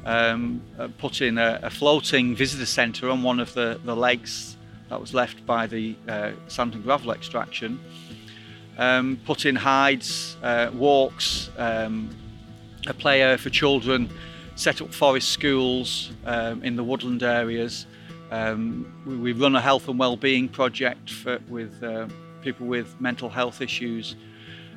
um, 0.04 0.62
uh, 0.78 0.88
in 1.21 1.38
a, 1.38 1.61
a, 1.62 1.71
floating 1.71 2.35
visitor 2.35 2.66
centre 2.66 3.11
on 3.11 3.23
one 3.23 3.38
of 3.40 3.52
the, 3.54 3.80
the 3.85 3.95
lakes 3.95 4.57
that 4.88 5.00
was 5.00 5.12
left 5.12 5.45
by 5.47 5.66
the 5.66 5.95
uh, 6.09 6.33
sand 6.49 6.75
and 6.75 6.83
gravel 6.83 7.12
extraction. 7.12 7.78
Um, 8.78 9.21
in 9.45 9.57
hides, 9.57 10.37
uh, 10.42 10.71
walks, 10.73 11.50
um, 11.59 12.09
a 12.87 12.95
play 12.95 13.21
area 13.21 13.37
for 13.37 13.50
children, 13.50 14.11
set 14.57 14.80
up 14.80 14.92
forest 14.92 15.30
schools 15.30 16.12
um, 16.25 16.62
in 16.62 16.76
the 16.76 16.85
woodland 16.85 17.23
areas. 17.23 17.87
Um, 18.30 19.02
we, 19.07 19.16
we, 19.16 19.33
run 19.33 19.54
a 19.54 19.61
health 19.61 19.88
and 19.88 19.99
well-being 19.99 20.49
project 20.49 21.11
for, 21.11 21.40
with 21.49 21.83
uh, 21.83 22.09
people 22.42 22.66
with 22.66 22.99
mental 23.00 23.28
health 23.28 23.61
issues. 23.61 24.16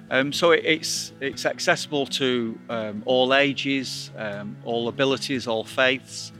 Um, 0.10 0.34
so 0.34 0.52
it, 0.52 0.64
it's 0.66 1.14
it's 1.22 1.46
accessible 1.46 2.06
to 2.08 2.60
um, 2.70 3.04
all 3.06 3.34
ages, 3.34 4.12
um, 4.18 4.56
all 4.64 4.88
abilities, 4.88 5.48
all 5.48 5.64
faiths, 5.64 6.32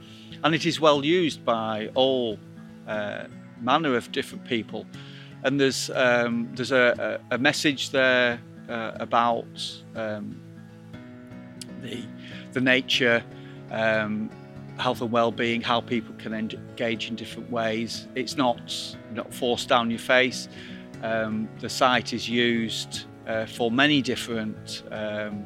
and 0.42 0.54
it 0.54 0.66
is 0.66 0.80
well 0.80 1.04
used 1.04 1.44
by 1.44 1.90
all 1.94 2.38
uh, 2.86 3.24
manner 3.60 3.96
of 3.96 4.12
different 4.12 4.44
people. 4.44 4.86
And 5.42 5.60
there's 5.60 5.90
um, 5.90 6.50
there's 6.54 6.72
a, 6.72 7.20
a, 7.30 7.38
message 7.38 7.90
there 7.90 8.40
uh, 8.68 8.92
about 8.94 9.82
um, 9.94 10.40
the 11.82 12.04
the 12.52 12.60
nature, 12.60 13.22
um, 13.70 14.30
health 14.78 15.00
and 15.02 15.10
well-being, 15.10 15.60
how 15.60 15.80
people 15.80 16.14
can 16.18 16.32
engage 16.32 17.08
in 17.08 17.16
different 17.16 17.50
ways. 17.50 18.06
It's 18.14 18.36
not 18.36 18.96
not 19.12 19.32
forced 19.32 19.68
down 19.68 19.90
your 19.90 19.98
face. 19.98 20.48
the 21.00 21.68
site 21.68 22.12
is 22.12 22.28
used 22.28 23.06
uh, 23.26 23.46
for 23.46 23.70
many 23.70 24.02
different 24.02 24.82
um, 24.90 25.44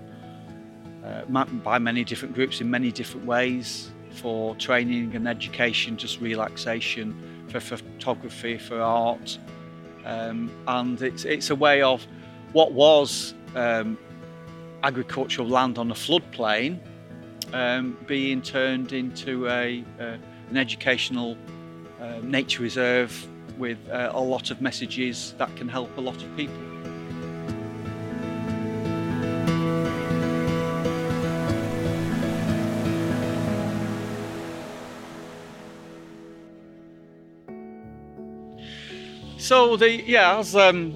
uh, 1.05 1.25
by 1.65 1.79
many 1.79 2.05
different 2.05 2.35
groups 2.35 2.61
in 2.61 2.71
many 2.71 2.91
different 2.91 3.27
ways 3.27 3.91
for 4.11 4.55
training 4.57 5.15
and 5.15 5.29
education, 5.29 5.97
just 5.97 6.21
relaxation, 6.21 7.15
for 7.49 7.61
photography, 7.61 8.59
for 8.59 8.81
art, 8.81 9.39
um, 10.05 10.51
and 10.67 11.01
it's 11.03 11.25
it's 11.25 11.51
a 11.51 11.55
way 11.55 11.83
of 11.83 12.07
what 12.53 12.73
was 12.73 13.35
um, 13.55 13.97
agricultural 14.83 15.49
land 15.49 15.79
on 15.79 15.91
a 15.91 15.95
floodplain 15.95 16.79
um, 17.53 17.97
being 18.07 18.43
turned 18.43 18.93
into 18.93 19.49
a, 19.49 19.85
uh, 20.01 20.17
an 20.51 20.57
educational 20.57 21.37
uh, 22.01 22.19
nature 22.23 22.63
reserve 22.63 23.27
with 23.59 23.79
uh, 23.91 24.11
a 24.15 24.21
lot 24.21 24.51
of 24.51 24.61
messages 24.61 25.35
that 25.39 25.55
can 25.57 25.69
help 25.69 25.97
a 25.97 26.01
lot 26.01 26.17
of 26.23 26.37
people. 26.37 26.57
So 39.49 39.79
the 39.79 40.03
yeah, 40.03 40.37
as 40.37 40.55
um, 40.55 40.93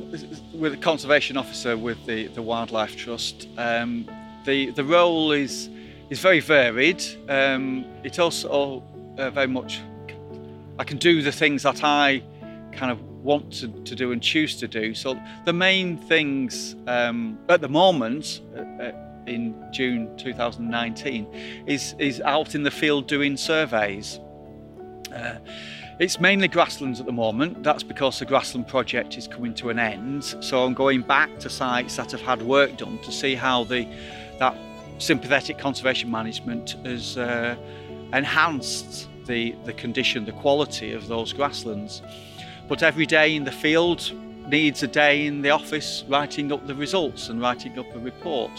with 0.52 0.74
a 0.74 0.76
conservation 0.76 1.38
officer 1.38 1.74
with 1.74 2.04
the 2.04 2.26
the 2.26 2.42
Wildlife 2.42 2.98
Trust, 2.98 3.48
um, 3.56 4.06
the 4.44 4.68
the 4.72 4.84
role 4.84 5.32
is 5.32 5.70
is 6.10 6.20
very 6.20 6.40
varied. 6.40 7.02
Um, 7.30 7.86
it 8.04 8.18
also 8.18 8.82
uh, 9.16 9.30
very 9.30 9.46
much 9.46 9.80
I 10.78 10.84
can 10.84 10.98
do 10.98 11.22
the 11.22 11.32
things 11.32 11.62
that 11.62 11.82
I 11.82 12.22
kind 12.72 12.92
of 12.92 13.00
want 13.24 13.54
to, 13.54 13.68
to 13.68 13.94
do 13.94 14.12
and 14.12 14.22
choose 14.22 14.60
to 14.60 14.68
do. 14.68 14.92
So 14.92 15.18
the 15.46 15.54
main 15.54 15.96
things 15.96 16.76
um, 16.86 17.38
at 17.48 17.62
the 17.62 17.70
moment. 17.70 18.42
Uh, 18.54 18.60
uh 18.60 18.92
in 19.24 19.54
June 19.70 20.14
2019 20.18 21.64
is 21.66 21.94
is 22.00 22.20
out 22.22 22.56
in 22.56 22.64
the 22.64 22.72
field 22.72 23.06
doing 23.06 23.36
surveys. 23.36 24.18
Uh, 25.14 25.38
it's 26.02 26.18
mainly 26.18 26.48
grasslands 26.48 26.98
at 26.98 27.06
the 27.06 27.12
moment. 27.12 27.62
That's 27.62 27.84
because 27.84 28.18
the 28.18 28.24
grassland 28.24 28.66
project 28.66 29.16
is 29.16 29.28
coming 29.28 29.54
to 29.54 29.70
an 29.70 29.78
end. 29.78 30.24
So 30.24 30.64
I'm 30.64 30.74
going 30.74 31.02
back 31.02 31.38
to 31.38 31.48
sites 31.48 31.94
that 31.94 32.10
have 32.10 32.20
had 32.22 32.42
work 32.42 32.76
done 32.76 32.98
to 33.04 33.12
see 33.12 33.36
how 33.36 33.62
the 33.62 33.86
that 34.40 34.56
sympathetic 34.98 35.58
conservation 35.58 36.10
management 36.10 36.70
has 36.84 37.16
uh, 37.16 37.54
enhanced 38.12 39.08
the, 39.26 39.54
the 39.64 39.72
condition, 39.74 40.24
the 40.24 40.32
quality 40.32 40.92
of 40.92 41.06
those 41.06 41.32
grasslands. 41.32 42.02
But 42.66 42.82
every 42.82 43.06
day 43.06 43.36
in 43.36 43.44
the 43.44 43.52
field 43.52 44.10
needs 44.48 44.82
a 44.82 44.88
day 44.88 45.26
in 45.26 45.40
the 45.40 45.50
office 45.50 46.02
writing 46.08 46.50
up 46.50 46.66
the 46.66 46.74
results 46.74 47.28
and 47.28 47.40
writing 47.40 47.78
up 47.78 47.86
a 47.94 47.98
report. 48.00 48.50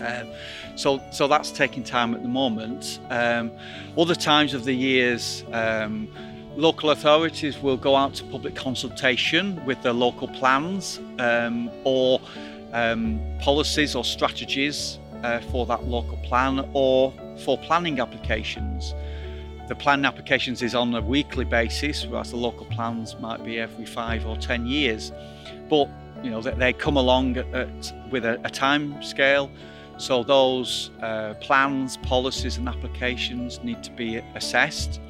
Um, 0.00 0.28
so, 0.76 1.00
so 1.10 1.28
that's 1.28 1.50
taking 1.50 1.84
time 1.84 2.14
at 2.14 2.22
the 2.22 2.28
moment. 2.28 2.98
Um, 3.10 3.50
other 3.96 4.14
times 4.14 4.54
of 4.54 4.64
the 4.64 4.72
years, 4.72 5.44
um, 5.52 6.08
local 6.56 6.90
authorities 6.90 7.58
will 7.58 7.76
go 7.76 7.96
out 7.96 8.14
to 8.14 8.24
public 8.24 8.54
consultation 8.54 9.64
with 9.64 9.82
their 9.82 9.92
local 9.92 10.28
plans 10.28 11.00
um, 11.18 11.70
or 11.84 12.20
um, 12.72 13.20
policies 13.40 13.94
or 13.94 14.04
strategies 14.04 14.98
uh, 15.22 15.40
for 15.40 15.66
that 15.66 15.84
local 15.84 16.16
plan 16.18 16.68
or 16.72 17.12
for 17.44 17.56
planning 17.58 18.00
applications. 18.00 18.94
The 19.68 19.74
planning 19.74 20.04
applications 20.04 20.62
is 20.62 20.74
on 20.74 20.94
a 20.94 21.00
weekly 21.00 21.44
basis, 21.44 22.04
whereas 22.04 22.30
the 22.30 22.36
local 22.36 22.66
plans 22.66 23.16
might 23.18 23.42
be 23.42 23.58
every 23.58 23.86
five 23.86 24.26
or 24.26 24.36
ten 24.36 24.66
years. 24.66 25.10
But 25.70 25.88
you 26.22 26.30
know 26.30 26.40
they, 26.40 26.72
come 26.72 26.96
along 26.96 27.38
at, 27.38 27.46
at, 27.54 28.10
with 28.10 28.24
a, 28.24 28.38
a 28.44 28.50
time 28.50 29.02
scale 29.02 29.50
so 29.96 30.22
those 30.22 30.90
uh, 31.02 31.34
plans, 31.40 31.96
policies 31.98 32.56
and 32.56 32.68
applications 32.68 33.62
need 33.62 33.82
to 33.82 33.90
be 33.92 34.16
assessed 34.34 35.00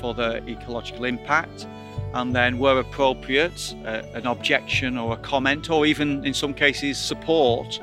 for 0.00 0.14
the 0.14 0.46
ecological 0.48 1.04
impact 1.04 1.66
and 2.14 2.34
then 2.34 2.58
where 2.58 2.78
appropriate 2.78 3.74
uh, 3.84 4.02
an 4.14 4.26
objection 4.26 4.96
or 4.96 5.14
a 5.14 5.16
comment 5.18 5.70
or 5.70 5.86
even 5.86 6.24
in 6.24 6.32
some 6.32 6.54
cases 6.54 6.98
support 6.98 7.80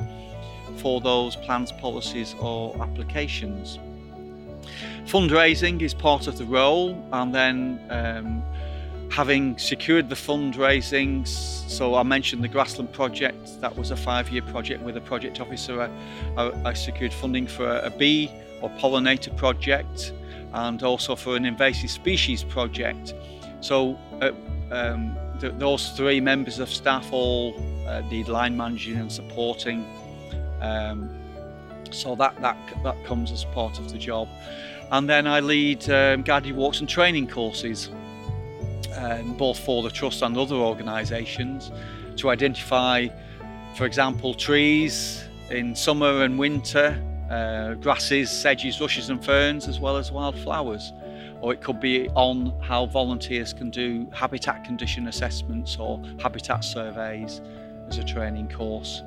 for 0.77 1.01
those 1.01 1.35
plans, 1.37 1.71
policies 1.73 2.35
or 2.39 2.75
applications. 2.81 3.79
Fundraising 5.05 5.81
is 5.81 5.93
part 5.93 6.27
of 6.27 6.37
the 6.37 6.45
role 6.45 6.95
and 7.11 7.33
then 7.33 7.79
um, 7.89 8.43
having 9.13 9.55
secured 9.59 10.09
the 10.09 10.15
fundraising, 10.15 11.27
so 11.27 11.93
I 11.93 12.01
mentioned 12.01 12.43
the 12.43 12.47
Grassland 12.47 12.91
project, 12.91 13.61
that 13.61 13.77
was 13.77 13.91
a 13.91 13.95
five 13.95 14.31
year 14.31 14.41
project 14.41 14.81
with 14.81 14.97
a 14.97 15.01
project 15.01 15.39
officer. 15.39 15.83
I, 15.83 16.41
I, 16.41 16.69
I 16.69 16.73
secured 16.73 17.13
funding 17.13 17.45
for 17.45 17.67
a, 17.67 17.85
a 17.85 17.89
bee 17.91 18.31
or 18.63 18.71
pollinator 18.71 19.35
project 19.37 20.13
and 20.53 20.81
also 20.81 21.15
for 21.15 21.35
an 21.35 21.45
invasive 21.45 21.91
species 21.91 22.43
project. 22.43 23.13
So 23.61 23.99
uh, 24.19 24.31
um, 24.71 25.15
th- 25.39 25.53
those 25.59 25.91
three 25.91 26.19
members 26.19 26.57
of 26.57 26.67
staff 26.67 27.13
all 27.13 27.53
uh, 27.87 28.01
need 28.09 28.27
line 28.27 28.57
managing 28.57 28.97
and 28.97 29.11
supporting. 29.11 29.85
Um, 30.59 31.07
so 31.91 32.15
that, 32.15 32.41
that, 32.41 32.57
that 32.81 33.05
comes 33.05 33.31
as 33.31 33.45
part 33.45 33.77
of 33.77 33.91
the 33.91 33.99
job. 33.99 34.27
And 34.91 35.07
then 35.07 35.27
I 35.27 35.39
lead 35.39 35.87
um, 35.91 36.23
guided 36.23 36.55
walks 36.55 36.79
and 36.79 36.89
training 36.89 37.27
courses 37.27 37.91
um, 38.95 39.33
both 39.33 39.59
for 39.59 39.83
the 39.83 39.89
Trust 39.89 40.21
and 40.21 40.37
other 40.37 40.55
organisations, 40.55 41.71
to 42.17 42.29
identify, 42.29 43.07
for 43.75 43.85
example, 43.85 44.33
trees 44.33 45.23
in 45.49 45.75
summer 45.75 46.23
and 46.23 46.37
winter, 46.37 47.01
uh, 47.29 47.73
grasses, 47.75 48.29
sedges, 48.29 48.79
rushes, 48.79 49.09
and 49.09 49.23
ferns, 49.23 49.67
as 49.67 49.79
well 49.79 49.97
as 49.97 50.11
wildflowers. 50.11 50.93
Or 51.41 51.51
it 51.51 51.61
could 51.61 51.79
be 51.79 52.09
on 52.09 52.53
how 52.61 52.85
volunteers 52.85 53.51
can 53.53 53.69
do 53.69 54.07
habitat 54.13 54.63
condition 54.63 55.07
assessments 55.07 55.77
or 55.77 56.01
habitat 56.21 56.63
surveys 56.63 57.41
as 57.87 57.97
a 57.97 58.03
training 58.03 58.49
course. 58.49 59.01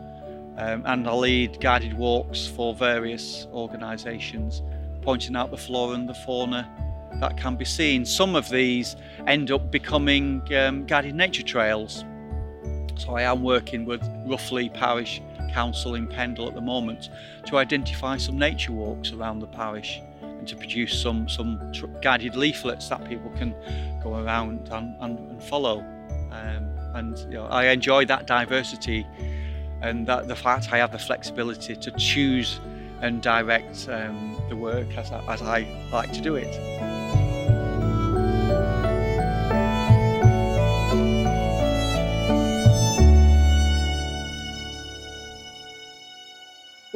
Um, 0.59 0.83
and 0.87 1.07
I 1.07 1.12
lead 1.12 1.61
guided 1.61 1.94
walks 1.94 2.46
for 2.46 2.75
various 2.75 3.46
organisations, 3.53 4.62
pointing 5.03 5.37
out 5.37 5.51
the 5.51 5.57
flora 5.57 5.94
and 5.94 6.09
the 6.09 6.14
fauna 6.14 6.68
that 7.21 7.37
can 7.37 7.57
be 7.57 7.64
seen. 7.64 8.05
Some 8.05 8.35
of 8.35 8.49
these 8.49 8.97
end 9.27 9.51
up 9.51 9.71
becoming 9.71 10.42
um, 10.55 10.87
guided 10.87 11.14
nature 11.14 11.42
trails. 11.42 12.05
So 12.97 13.14
I 13.14 13.23
am 13.23 13.42
working 13.42 13.85
with 13.85 14.03
Roughlee 14.27 14.73
Parish 14.73 15.21
Council 15.53 15.95
in 15.95 16.07
Pendle 16.07 16.49
at 16.49 16.55
the 16.55 16.61
moment 16.61 17.09
to 17.47 17.57
identify 17.59 18.16
some 18.16 18.38
nature 18.38 18.73
walks 18.73 19.12
around 19.12 19.40
the 19.40 19.47
parish 19.47 20.01
and 20.23 20.47
to 20.49 20.57
produce 20.57 21.01
some 21.01 21.29
some 21.29 21.73
tr- 21.73 21.87
guided 22.03 22.37
leaflets 22.37 22.88
that 22.88 23.07
people 23.09 23.31
can 23.38 23.55
go 24.03 24.16
around 24.16 24.69
and, 24.71 24.97
and, 25.01 25.19
and 25.19 25.42
follow. 25.42 25.81
Um, 26.31 26.71
and 26.95 27.19
you 27.19 27.38
know, 27.38 27.47
I 27.47 27.69
enjoy 27.69 28.05
that 28.07 28.27
diversity 28.27 29.07
and 29.83 30.07
that 30.07 30.29
the 30.29 30.37
fact 30.37 30.73
I 30.73 30.79
have 30.79 30.92
the 30.92 30.99
flexibility 30.99 31.77
to 31.77 31.90
choose 31.92 32.61
and 33.03 33.23
direct 33.23 33.88
um, 33.88 34.37
the 34.49 34.57
work 34.57 34.97
as 34.97 35.12
I, 35.12 35.21
as 35.33 35.42
I 35.42 35.66
like 35.92 36.12
to 36.12 36.21
do 36.21 36.35
it. 36.35 36.95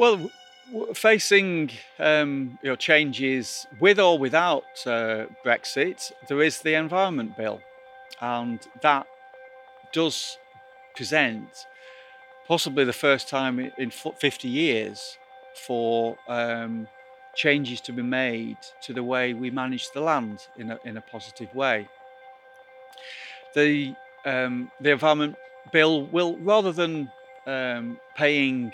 Well, 0.01 0.31
facing 0.95 1.69
um, 1.99 2.57
you 2.63 2.69
know, 2.69 2.75
changes 2.75 3.67
with 3.79 3.99
or 3.99 4.17
without 4.17 4.63
uh, 4.87 5.25
Brexit, 5.45 6.11
there 6.27 6.41
is 6.41 6.61
the 6.61 6.73
Environment 6.73 7.37
Bill, 7.37 7.61
and 8.19 8.59
that 8.81 9.05
does 9.93 10.39
present 10.95 11.67
possibly 12.47 12.83
the 12.83 12.93
first 12.93 13.29
time 13.29 13.59
in 13.77 13.91
50 13.91 14.47
years 14.47 15.19
for 15.53 16.17
um, 16.27 16.87
changes 17.35 17.79
to 17.81 17.93
be 17.93 18.01
made 18.01 18.57
to 18.81 18.93
the 18.93 19.03
way 19.03 19.35
we 19.35 19.51
manage 19.51 19.91
the 19.91 20.01
land 20.01 20.47
in 20.57 20.71
a, 20.71 20.79
in 20.83 20.97
a 20.97 21.01
positive 21.01 21.53
way. 21.53 21.87
The, 23.53 23.93
um, 24.25 24.71
the 24.79 24.93
Environment 24.93 25.35
Bill 25.71 26.07
will, 26.07 26.37
rather 26.39 26.71
than 26.71 27.11
um, 27.45 27.99
paying 28.15 28.73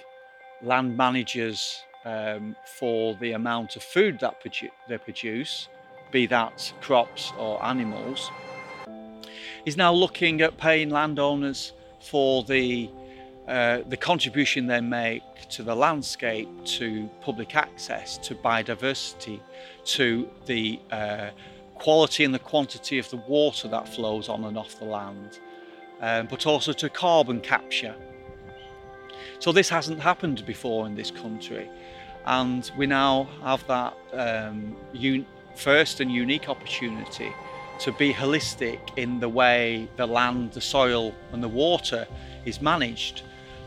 land 0.62 0.98
managers 0.98 1.84
um, 2.06 2.56
for 2.65 3.15
the 3.15 3.34
amount 3.34 3.76
of 3.76 3.84
food 3.84 4.20
that 4.20 4.41
produ- 4.43 4.72
they 4.88 4.98
produce, 4.98 5.67
be 6.12 6.26
that 6.28 6.74
crops 6.82 7.34
or 7.38 7.63
animals, 7.63 8.32
is 9.65 9.76
now 9.76 9.91
looking 9.91 10.41
at 10.41 10.58
paying 10.58 10.89
landowners 10.89 11.74
for 12.00 12.43
the 12.43 12.89
uh, 13.48 13.82
the 13.88 13.96
contribution 13.96 14.67
they 14.67 14.82
make 14.82 15.24
to 15.50 15.63
the 15.63 15.74
landscape, 15.74 16.50
to 16.65 17.10
public 17.22 17.56
access, 17.56 18.17
to 18.17 18.36
biodiversity, 18.36 19.39
to 19.86 20.30
the 20.46 20.78
uh, 20.91 21.30
quality 21.76 22.26
and 22.26 22.34
the 22.34 22.39
quantity 22.39 23.00
of 23.00 23.10
the 23.10 23.15
water 23.15 23.70
that 23.70 23.88
flows 23.88 24.28
on 24.28 24.43
and 24.43 24.58
off 24.58 24.78
the 24.80 24.86
land, 24.86 25.39
um, 26.02 26.28
but 26.28 26.46
also 26.46 26.74
to 26.74 26.89
carbon 26.89 27.39
capture. 27.39 27.96
So 29.39 29.52
this 29.52 29.69
hasn't 29.69 30.00
happened 30.00 30.45
before 30.45 30.88
in 30.88 30.95
this 30.95 31.12
country, 31.12 31.69
and 32.26 32.69
we 32.76 32.88
now 32.88 33.28
have 33.43 33.65
that 33.67 33.93
um, 34.13 34.76
un- 34.93 35.26
first 35.56 36.02
and 36.02 36.12
unique 36.12 36.50
opportunity 36.50 37.32
to 37.80 37.91
be 37.91 38.12
holistic 38.12 38.80
in 38.97 39.19
the 39.19 39.30
way 39.30 39.88
the 39.95 40.06
land, 40.06 40.52
the 40.54 40.62
soil, 40.62 41.13
and 41.32 41.43
the 41.43 41.47
water 41.47 42.08
is 42.45 42.62
managed. 42.62 43.21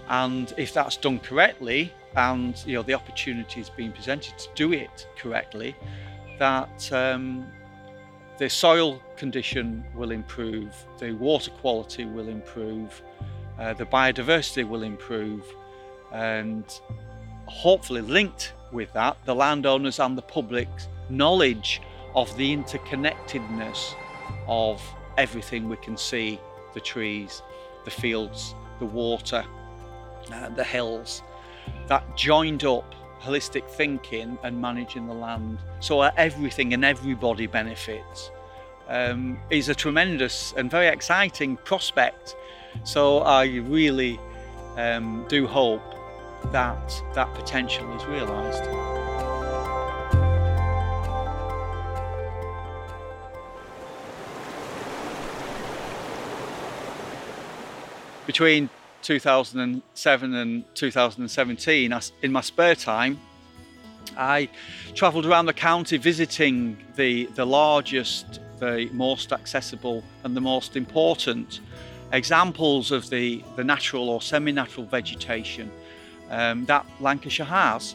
And 0.08 0.52
if 0.56 0.74
that's 0.74 0.96
done 0.96 1.20
correctly, 1.20 1.92
and 2.16 2.60
you 2.66 2.74
know 2.74 2.82
the 2.82 2.94
opportunity 2.94 3.60
is 3.60 3.70
being 3.70 3.92
presented 3.92 4.36
to 4.38 4.48
do 4.56 4.72
it 4.72 5.06
correctly, 5.16 5.76
that 6.40 6.92
um, 6.92 7.46
the 8.38 8.50
soil 8.50 9.00
condition 9.16 9.84
will 9.94 10.10
improve, 10.10 10.74
the 10.98 11.12
water 11.12 11.52
quality 11.52 12.06
will 12.06 12.28
improve, 12.28 13.02
uh, 13.60 13.74
the 13.74 13.86
biodiversity 13.86 14.66
will 14.68 14.82
improve, 14.82 15.44
and 16.12 16.64
hopefully 17.46 18.00
linked 18.00 18.54
with 18.72 18.92
that, 18.92 19.16
the 19.24 19.34
landowners 19.34 19.98
and 19.98 20.16
the 20.16 20.22
public's 20.22 20.88
knowledge 21.08 21.80
of 22.14 22.34
the 22.36 22.56
interconnectedness 22.56 23.94
of 24.46 24.82
everything 25.18 25.68
we 25.68 25.76
can 25.76 25.96
see 25.96 26.38
the 26.74 26.80
trees, 26.80 27.42
the 27.84 27.90
fields, 27.90 28.54
the 28.78 28.86
water, 28.86 29.44
uh, 30.32 30.48
the 30.50 30.64
hills, 30.64 31.22
that 31.86 32.16
joined 32.16 32.64
up 32.64 32.94
holistic 33.20 33.68
thinking 33.68 34.38
and 34.42 34.58
managing 34.58 35.06
the 35.06 35.12
land 35.12 35.58
so 35.80 36.00
everything 36.00 36.72
and 36.72 36.84
everybody 36.84 37.46
benefits 37.46 38.30
um, 38.90 39.38
is 39.50 39.68
a 39.68 39.74
tremendous 39.74 40.52
and 40.56 40.70
very 40.70 40.88
exciting 40.88 41.56
prospect. 41.58 42.36
So 42.84 43.18
I 43.18 43.44
really 43.44 44.18
um, 44.76 45.24
do 45.28 45.46
hope 45.46 45.94
that 46.52 47.02
that 47.14 47.32
potential 47.34 47.90
is 47.96 48.04
realised. 48.06 48.64
Between 58.26 58.70
2007 59.02 60.34
and 60.34 60.74
2017, 60.74 61.94
in 62.22 62.32
my 62.32 62.40
spare 62.40 62.74
time, 62.74 63.18
I 64.16 64.48
travelled 64.94 65.26
around 65.26 65.46
the 65.46 65.52
county 65.52 65.96
visiting 65.96 66.76
the, 66.96 67.26
the 67.34 67.44
largest, 67.44 68.40
the 68.58 68.88
most 68.92 69.32
accessible, 69.32 70.04
and 70.24 70.36
the 70.36 70.40
most 70.40 70.76
important 70.76 71.60
examples 72.12 72.90
of 72.90 73.08
the, 73.10 73.42
the 73.56 73.64
natural 73.64 74.08
or 74.08 74.20
semi 74.20 74.52
natural 74.52 74.86
vegetation 74.86 75.70
um, 76.30 76.64
that 76.66 76.86
Lancashire 77.00 77.46
has. 77.46 77.94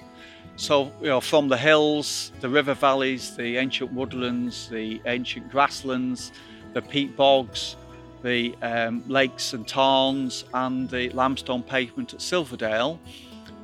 So, 0.58 0.92
you 1.02 1.08
know, 1.08 1.20
from 1.20 1.50
the 1.50 1.58
hills, 1.58 2.32
the 2.40 2.48
river 2.48 2.74
valleys, 2.74 3.36
the 3.36 3.58
ancient 3.58 3.92
woodlands, 3.92 4.70
the 4.70 5.02
ancient 5.06 5.52
grasslands, 5.52 6.32
the 6.74 6.82
peat 6.82 7.18
bogs, 7.18 7.76
the 8.24 8.56
um, 8.62 9.04
lakes 9.08 9.54
and 9.54 9.68
tarns 9.68 10.46
and 10.54 10.90
the 10.90 11.10
limestone 11.10 11.62
pavement 11.62 12.14
at 12.14 12.22
Silverdale. 12.22 13.00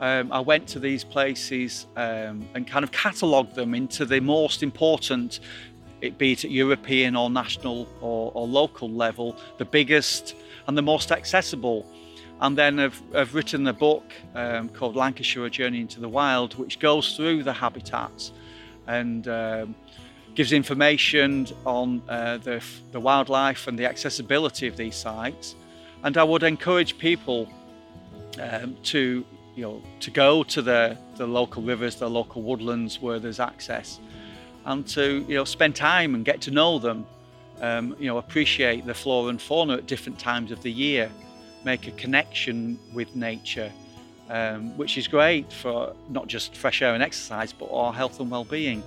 Um, 0.02 0.32
I 0.32 0.40
went 0.40 0.68
to 0.70 0.80
these 0.80 1.04
places 1.04 1.88
um, 1.96 2.48
and 2.56 2.68
kind 2.68 2.84
of 2.84 2.92
catalogued 2.92 3.56
them 3.56 3.74
into 3.74 4.06
the 4.06 4.20
most 4.20 4.62
important, 4.62 5.40
it 6.02 6.18
be 6.18 6.34
it 6.34 6.44
at 6.44 6.52
European 6.52 7.16
or 7.16 7.30
national 7.30 7.88
or, 8.02 8.32
or 8.34 8.48
local 8.48 8.90
level, 8.90 9.38
the 9.60 9.66
biggest 9.66 10.36
and 10.68 10.78
the 10.78 10.82
most 10.82 11.12
accessible. 11.12 11.86
And 12.42 12.58
then 12.58 12.80
I've, 12.80 13.02
I've 13.14 13.36
written 13.36 13.68
a 13.68 13.74
book 13.74 14.04
um, 14.34 14.70
called 14.70 14.96
Lancashire: 14.96 15.46
A 15.46 15.50
Journey 15.50 15.80
into 15.80 16.00
the 16.00 16.10
Wild, 16.10 16.56
which 16.56 16.80
goes 16.80 17.16
through 17.16 17.44
the 17.44 17.54
habitats 17.54 18.32
and 18.88 19.28
um, 19.28 19.76
gives 20.34 20.52
information 20.52 21.48
on 21.66 22.02
uh, 22.10 22.38
the, 22.38 22.64
the 22.92 23.00
wildlife 23.00 23.68
and 23.68 23.78
the 23.78 23.86
accessibility 23.86 24.68
of 24.68 24.76
these 24.76 24.96
sites. 24.96 25.56
And 26.04 26.18
I 26.18 26.24
would 26.24 26.42
encourage 26.42 26.98
people 26.98 27.48
um, 28.40 28.76
to, 28.84 29.24
you 29.56 29.62
know, 29.62 29.84
to 30.00 30.10
go 30.10 30.42
to 30.44 30.62
the, 30.64 30.98
the 31.18 31.28
local 31.28 31.62
rivers, 31.62 31.96
the 31.98 32.10
local 32.10 32.42
woodlands 32.42 33.00
where 33.00 33.20
there's 33.20 33.40
access, 33.40 34.00
and 34.66 34.88
to, 34.88 35.24
you 35.28 35.36
know, 35.36 35.44
spend 35.44 35.76
time 35.76 36.16
and 36.16 36.26
get 36.26 36.42
to 36.42 36.52
know 36.52 36.80
them. 36.80 37.06
Um, 37.60 37.96
you 38.00 38.08
know, 38.08 38.18
appreciate 38.18 38.88
the 38.88 38.94
flora 38.96 39.30
and 39.30 39.40
fauna 39.40 39.76
at 39.76 39.86
different 39.86 40.18
times 40.18 40.52
of 40.52 40.64
the 40.64 40.72
year, 40.72 41.12
make 41.66 41.88
a 41.88 41.92
connection 41.92 42.80
with 42.94 43.16
nature, 43.16 43.72
um, 44.30 44.76
which 44.78 44.98
is 44.98 45.08
great 45.08 45.52
for 45.52 45.96
not 46.10 46.28
just 46.28 46.56
fresh 46.56 46.82
air 46.82 46.94
and 46.94 47.04
exercise, 47.04 47.54
but 47.54 47.70
our 47.72 47.94
health 47.94 48.20
and 48.20 48.32
well-being. 48.32 48.84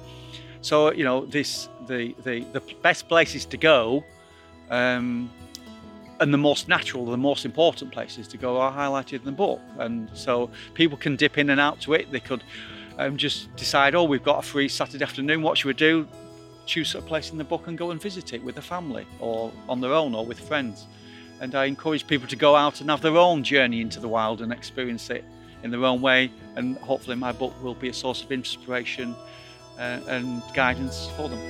So 0.60 0.92
you 0.92 1.04
know, 1.04 1.26
this 1.26 1.68
the 1.86 2.14
the, 2.24 2.44
the 2.52 2.60
best 2.82 3.08
places 3.08 3.44
to 3.46 3.56
go, 3.56 4.04
um, 4.70 5.30
and 6.20 6.32
the 6.32 6.38
most 6.38 6.68
natural, 6.68 7.04
the 7.06 7.16
most 7.16 7.44
important 7.44 7.92
places 7.92 8.28
to 8.28 8.36
go 8.36 8.58
are 8.58 8.72
highlighted 8.72 9.18
in 9.20 9.24
the 9.24 9.32
book. 9.32 9.60
And 9.78 10.08
so 10.14 10.50
people 10.74 10.96
can 10.96 11.16
dip 11.16 11.38
in 11.38 11.50
and 11.50 11.60
out 11.60 11.80
to 11.82 11.94
it. 11.94 12.10
They 12.10 12.20
could 12.20 12.42
um, 12.98 13.16
just 13.16 13.54
decide, 13.56 13.94
oh, 13.94 14.04
we've 14.04 14.22
got 14.22 14.38
a 14.38 14.42
free 14.42 14.68
Saturday 14.68 15.04
afternoon. 15.04 15.42
What 15.42 15.58
should 15.58 15.68
we 15.68 15.74
do? 15.74 16.06
Choose 16.66 16.94
a 16.94 17.02
place 17.02 17.30
in 17.30 17.36
the 17.36 17.44
book 17.44 17.66
and 17.66 17.76
go 17.76 17.90
and 17.90 18.00
visit 18.00 18.32
it 18.32 18.42
with 18.42 18.56
a 18.56 18.62
family, 18.62 19.06
or 19.18 19.52
on 19.68 19.80
their 19.80 19.92
own, 19.92 20.14
or 20.14 20.24
with 20.24 20.40
friends. 20.40 20.86
And 21.40 21.54
I 21.54 21.64
encourage 21.66 22.06
people 22.06 22.28
to 22.28 22.36
go 22.36 22.56
out 22.56 22.80
and 22.80 22.90
have 22.90 23.02
their 23.02 23.16
own 23.16 23.42
journey 23.42 23.80
into 23.80 24.00
the 24.00 24.08
wild 24.08 24.40
and 24.40 24.52
experience 24.52 25.10
it 25.10 25.24
in 25.62 25.70
their 25.70 25.84
own 25.84 26.00
way. 26.00 26.30
And 26.56 26.76
hopefully, 26.78 27.16
my 27.16 27.32
book 27.32 27.54
will 27.62 27.74
be 27.74 27.88
a 27.88 27.94
source 27.94 28.22
of 28.22 28.32
inspiration 28.32 29.14
uh, 29.78 30.00
and 30.08 30.42
guidance 30.54 31.10
for 31.16 31.28
them. 31.28 31.40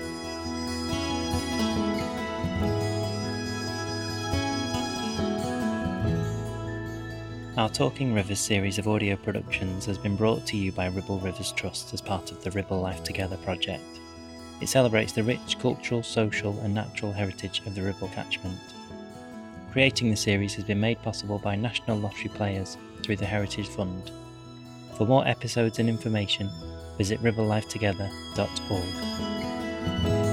Our 7.57 7.69
Talking 7.69 8.13
Rivers 8.13 8.41
series 8.41 8.79
of 8.79 8.89
audio 8.89 9.15
productions 9.15 9.87
has 9.87 9.97
been 9.97 10.17
brought 10.17 10.45
to 10.47 10.57
you 10.57 10.73
by 10.73 10.87
Ribble 10.87 11.21
Rivers 11.21 11.53
Trust 11.53 11.95
as 11.95 12.01
part 12.01 12.33
of 12.33 12.43
the 12.43 12.51
Ribble 12.51 12.81
Life 12.81 13.05
Together 13.05 13.37
project. 13.37 14.01
It 14.61 14.69
celebrates 14.69 15.13
the 15.13 15.23
rich 15.23 15.57
cultural, 15.61 16.03
social, 16.03 16.59
and 16.61 16.75
natural 16.75 17.13
heritage 17.13 17.63
of 17.65 17.77
the 17.77 17.83
Ribble 17.83 18.09
catchment. 18.09 18.59
Creating 19.75 20.09
the 20.09 20.17
series 20.17 20.55
has 20.55 20.63
been 20.63 20.79
made 20.79 21.03
possible 21.03 21.41
by 21.41 21.57
National 21.57 21.99
Lottery 21.99 22.29
players 22.29 22.79
through 23.03 23.17
the 23.17 23.27
Heritage 23.27 23.67
Fund. 23.67 24.13
For 24.97 25.05
more 25.05 25.27
episodes 25.27 25.81
and 25.81 25.89
information, 25.89 26.49
visit 26.97 27.21
ribblelifetogether.org. 27.25 30.24